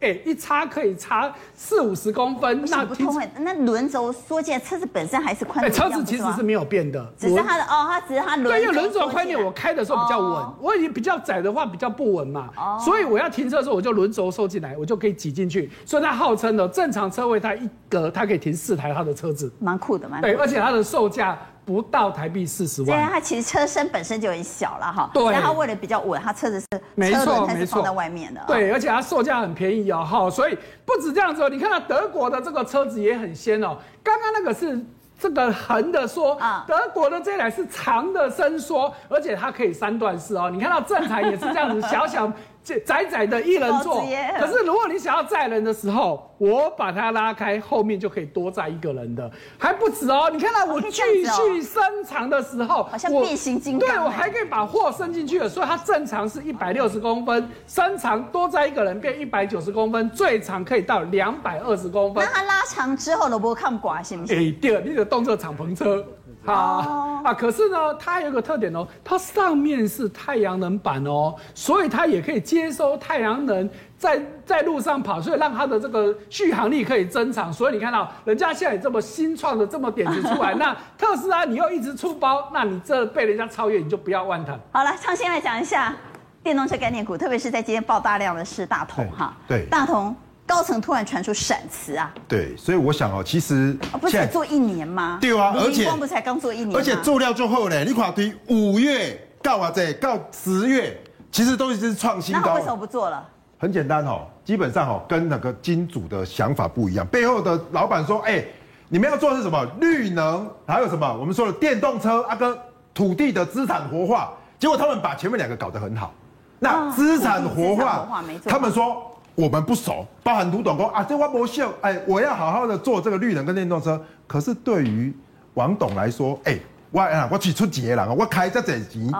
[0.00, 3.30] 哎、欸，一插可以插四五十公分，那不通哎。
[3.40, 5.70] 那轮轴缩进来，车子本身还是宽。
[5.70, 8.44] 车子其实是没有变的，只是它的哦，它只是它轮。
[8.44, 10.28] 对，因为轮轴宽点，我开的时候比较稳。
[10.28, 15.70] 哦、我已经比较窄的话比较不稳嘛，哦、所以我要停车的时候，我就轮轴收进来，我就可以挤进去。
[15.84, 20.22] 所以它号称的正常车位，它一格它可以停四台它的车子，蛮酷的，蛮。
[20.22, 21.38] 对，而且它的售价。
[21.64, 25.10] 不到台币四十万，对啊，它其实车身本身就很小了哈。
[25.14, 28.40] 对，然后为了比较稳，它车子是没错，没错放在外面的。
[28.46, 33.76] 对，而且它售价很便宜哦，哈，所以不止这样子哦，你看到德国的这个车子也很鲜哦。
[34.02, 34.84] 刚刚那个是
[35.18, 40.50] 这个横的说，啊，德国的这台是长的伸缩，而且它可以三段式哦。
[40.50, 42.30] 你看到正常也是这样子， 小小。
[42.62, 44.04] 窄窄的一人座，
[44.38, 50.30] 可是如果你想要载人的时候，我把它拉开，后面就可以多载一个人的，还不止哦。
[50.32, 53.88] 你看到我继续伸长的时候，好像变形金刚。
[53.88, 62.24] 对，我还可以把货伸进去了，所以它正常是一百六十公分，伸长多载一个人变一百九十公分，最长可以到两百二十公分。
[62.24, 64.36] 那它拉长之后，萝卜看寡行不行？
[64.36, 66.04] 哎，第二，你的动作敞篷车。
[66.44, 73.68] 好啊，可是呢，它还有个特点哦，它上面是太阳能板哦，所以它也可以接收太阳能
[73.98, 77.52] 在，在在路上跑，所以让它的这个续航力可以增长。
[77.52, 84.58] 所以你看到人家现在这么新创的这么点子出来， 那特斯拉你又一直出包，那你这被人家超越，你就不要万谈。
[84.72, 85.94] 好了，畅新来讲一下
[86.42, 90.16] 电动车概念股，特别是在今天爆大量的是大同哈，对，大同。
[90.50, 92.12] 高层突然传出闪辞啊！
[92.26, 95.16] 对，所以我想哦，其实不是才做一年吗？
[95.20, 102.42] 对啊，而且光不才刚做一年，而且做料之后呢，你看对五月告啊，这告十月，其实都已经是创新高。
[102.46, 103.24] 那为什么不做了？
[103.58, 107.06] 很简单哦，基本上哦，跟那个金主的想法不一样。
[107.06, 108.44] 背后的老板说：“哎，
[108.88, 109.64] 你们要做的是什么？
[109.80, 111.16] 绿能，还有什么？
[111.16, 112.58] 我们说的电动车啊，跟
[112.92, 114.32] 土地的资产活化。
[114.58, 116.12] 结果他们把前面两个搞得很好。
[116.58, 124.00] 那资产活化，他们说。”我们不熟，包含卢董工啊，这我不秀，哎，我要好好的做这个绿能跟电动车。
[124.26, 125.14] 可是对于
[125.54, 126.58] 王董来说，哎，
[126.90, 129.10] 我啊，我去出几个人，我开这整集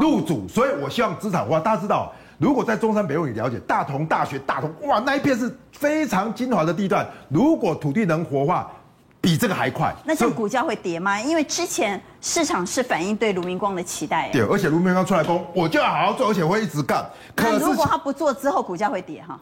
[0.00, 1.60] 入主，所以我希望资产化。
[1.60, 8.70] 大家知道，如果在中山北路你了解大同大学、大同哇那一片是非常精华的地段，如果土地能活化，
[9.20, 9.94] 比这个还快。
[10.04, 11.20] 那这样股价会跌吗？
[11.20, 14.30] 因为之前市场是反映对卢明光的期待。
[14.30, 17.04] 对，而且卢明光出来攻，我就要好好做，而且会一直干。
[17.34, 19.38] 可是如果他不做之后，股价会跌哈。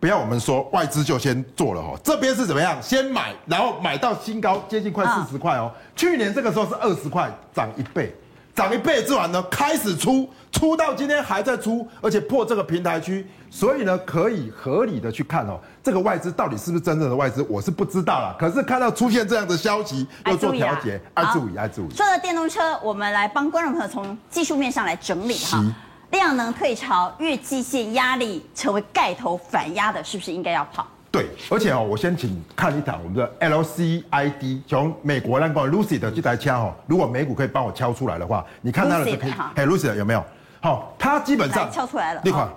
[0.00, 2.82] 不要我们说外资就先做了哈，这边是怎么样？
[2.82, 5.70] 先买，然后买到新高，接近快四十块哦。
[5.94, 8.16] 去年这个时候是二十块，涨一倍，
[8.54, 18.34] 涨一倍之后呢，开始出，出到今天还在出，而且破这个平台区，所以呢，可以合理的去看哦，这个外资到底是不是真正的外资，我是不知道啦。
[18.38, 21.94] 可是看到出现这样的消息，要做调节，爱注意，爱注意。
[21.94, 25.62] 说到电动车，我们来帮观众朋友从技术面上来整理哈。
[26.10, 30.86] 量能退潮，月季线压力成为盖头反压的，是不是应该要跑？
[31.12, 40.24] 对，而且哦，我先请看一台我们的 LCID，从美国那个 Lucid 的这台枪哦，如果美股可以帮我敲出来的话，你看它的这个，哎，Lucid 有没有？
[40.60, 42.48] 好，它基本上敲出来了，那款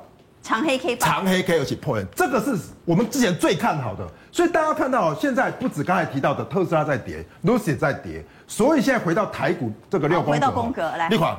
[0.43, 11.35] 长黑 K，长黑 K 而且破人，这个是我们之前最看好的，所以大家看到现在不止刚才提到的特斯拉在跌，Lucid 在跌，所以现在回到台股这个六宫格，回到宫格来，那款。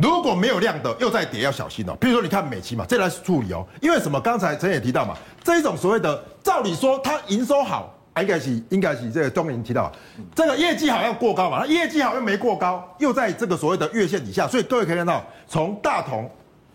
[0.00, 1.96] 如果没有量的又在跌，要小心哦。
[2.00, 3.66] 比如说，你看美琪嘛，这来处理哦。
[3.80, 4.20] 因为什么？
[4.20, 9.90] 刚才陈也提到嘛，这一种所谓的，照理说它营收好，应该是应该是这个钟颖提到，
[10.34, 16.30] 这个业绩好像过高嘛，它业绩好像没过高，又在这个所谓的月线以下，所以各位可以看到，从大同、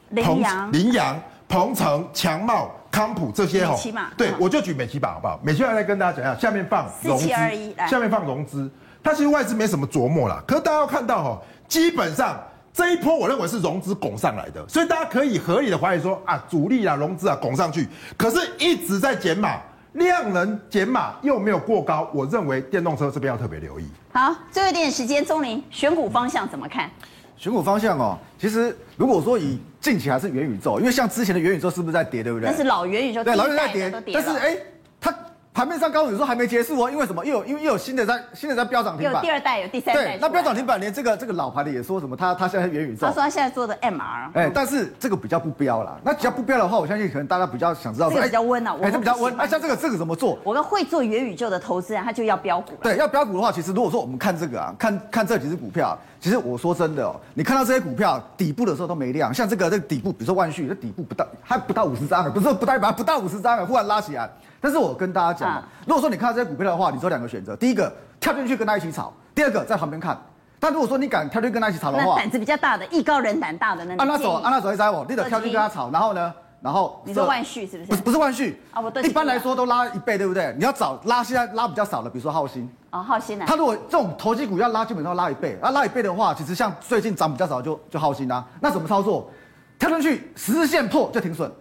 [0.09, 3.75] 羚羊、羚羊、鹏程、强茂、康普这些哦，
[4.17, 5.39] 对，我就举美琪吧，好不好？
[5.43, 7.27] 美琪来跟大家讲一下，下面放融资，
[7.89, 8.69] 下面放融资，
[9.03, 12.37] 它其实外资没什么琢磨啦，可是大家要看到哈，基本上。
[12.75, 19.61] 这一波我认为是融资拱上来的，所以大家可以合理的怀疑说啊，主力啊融资啊拱上去，可是一直在减码，
[19.93, 23.85] 量能减码又没有过高，我认为电动车这边要特别留意。
[24.11, 26.91] 好，最后一点时间，钟林选股方向怎么看？
[27.37, 32.49] 选股方向哦，其实如果说以近期还是元宇宙，因为像之前的元宇宙是不是在跌，对不对？
[32.49, 34.74] 但是老元宇宙对老元在跌，但是哎，它。
[35.55, 37.25] 盘面上刚刚有说还没结束哦，因为什么？
[37.25, 40.03] 又有因为又有新的在新的在飙涨停板，有第二代有第三代。
[40.03, 42.13] 对，那飙涨停板连这个这个老牌的也说什么？
[42.13, 44.31] 他他现在元宇宙，他说他现在做的 MR。
[44.33, 45.97] 哎，但是这个比较不标了。
[46.03, 48.09] 那只要不标的话，我相信可能大家比较想知道。
[48.09, 49.33] 这个比较温啊，哎，这比较温。
[49.37, 50.37] 那像这个这个怎么做？
[50.43, 52.73] 我跟会做元宇宙的投资人，他就要标股。
[52.83, 64.27] 对，要标股的话，其实如果说我们看这个啊，看看这几只股票，其实我说真的哦，你看到这些股票底部的时候都没量，像这个这个底部，比如说万旭，这底部不到还不到五十张，不是不代表不到五十张，忽然拉起来。
[64.59, 70.19] 但是我跟大家讲，啊、如果说你看到这些股票的话，你只有两个选择：第一个跳进去跟他一起炒；第二个在旁边看。
[70.59, 73.99] 但如果说你敢跳进去跟他一起炒的话，胆子比较大的，艺高人胆大的那种。
[73.99, 77.89] 按他走，按他走一摘我，你得跳进去跟他炒，然后呢，然后你说万旭是不是？
[77.89, 80.53] 不是不是万旭啊，我一般来说都拉一倍，对不对？
[80.57, 83.45] 你要找拉现在拉比较少的，比如说浩鑫啊，浩鑫啊。
[83.47, 85.57] 他如果这种投机股要拉，基本上要拉一倍。
[85.61, 88.43] 啊，拉一倍的话，其实像最近涨比较少就就浩鑫啊。
[88.59, 89.29] 那怎么操作？
[89.77, 91.51] 跳上去十日线破就停损。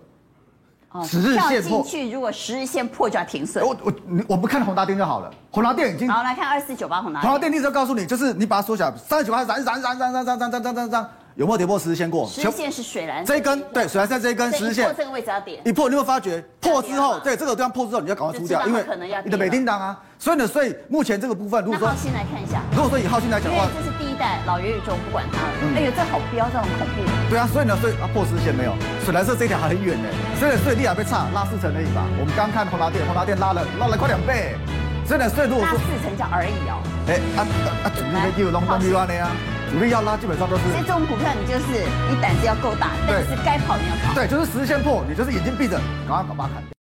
[1.03, 3.67] 十日线破，进去如果十日线破就要停损。
[3.67, 3.93] 我我
[4.29, 6.09] 我不看宏达电就好了，宏达电已经。
[6.09, 7.21] 好，来看二四九八宏达。
[7.21, 11.11] 宏达电立刻告诉你，就是你把它缩小，三十九块，三三三三三三三三三三。
[11.37, 12.29] 有没有跌破十日线过？
[12.29, 15.61] 十日线是水蓝，这一根对水蓝线这一根十日线，破这个位置要点。
[15.65, 19.99] 一破你会发觉破之后，对这个地方破之后，你要赶快出掉，因为可能要你的美叮当啊。
[20.17, 25.75] 所以呢，所以目前这个部分，如果说浩兴来看一下，如果说以浩鑫来讲的话，这是第一代老元宇宙，不管它了。
[25.75, 27.03] 哎呦，这好飙，这种恐怖。
[27.29, 28.73] 对啊，所以呢，所以啊破十日线没有，
[29.05, 30.09] 水蓝色这条还很远呢。
[30.39, 32.07] 所以所以利亚被差拉四成而已吧。
[32.21, 34.55] 我们刚看宏达电，宏达电拉了拉了快两倍。
[35.05, 36.79] 所以呢，所以如果说四成叫而已哦。
[37.11, 37.87] 哎啊啊啊！
[37.91, 39.29] 主力没有龙龙利万的呀。
[39.75, 40.63] 主力要拉，基本上都是。
[40.71, 41.67] 所以这种股票，你就是
[42.09, 44.15] 你胆子要够大，但是该跑你要跑。
[44.15, 46.74] 对，就是十日线破，你就是眼睛闭着，赶快把它砍掉。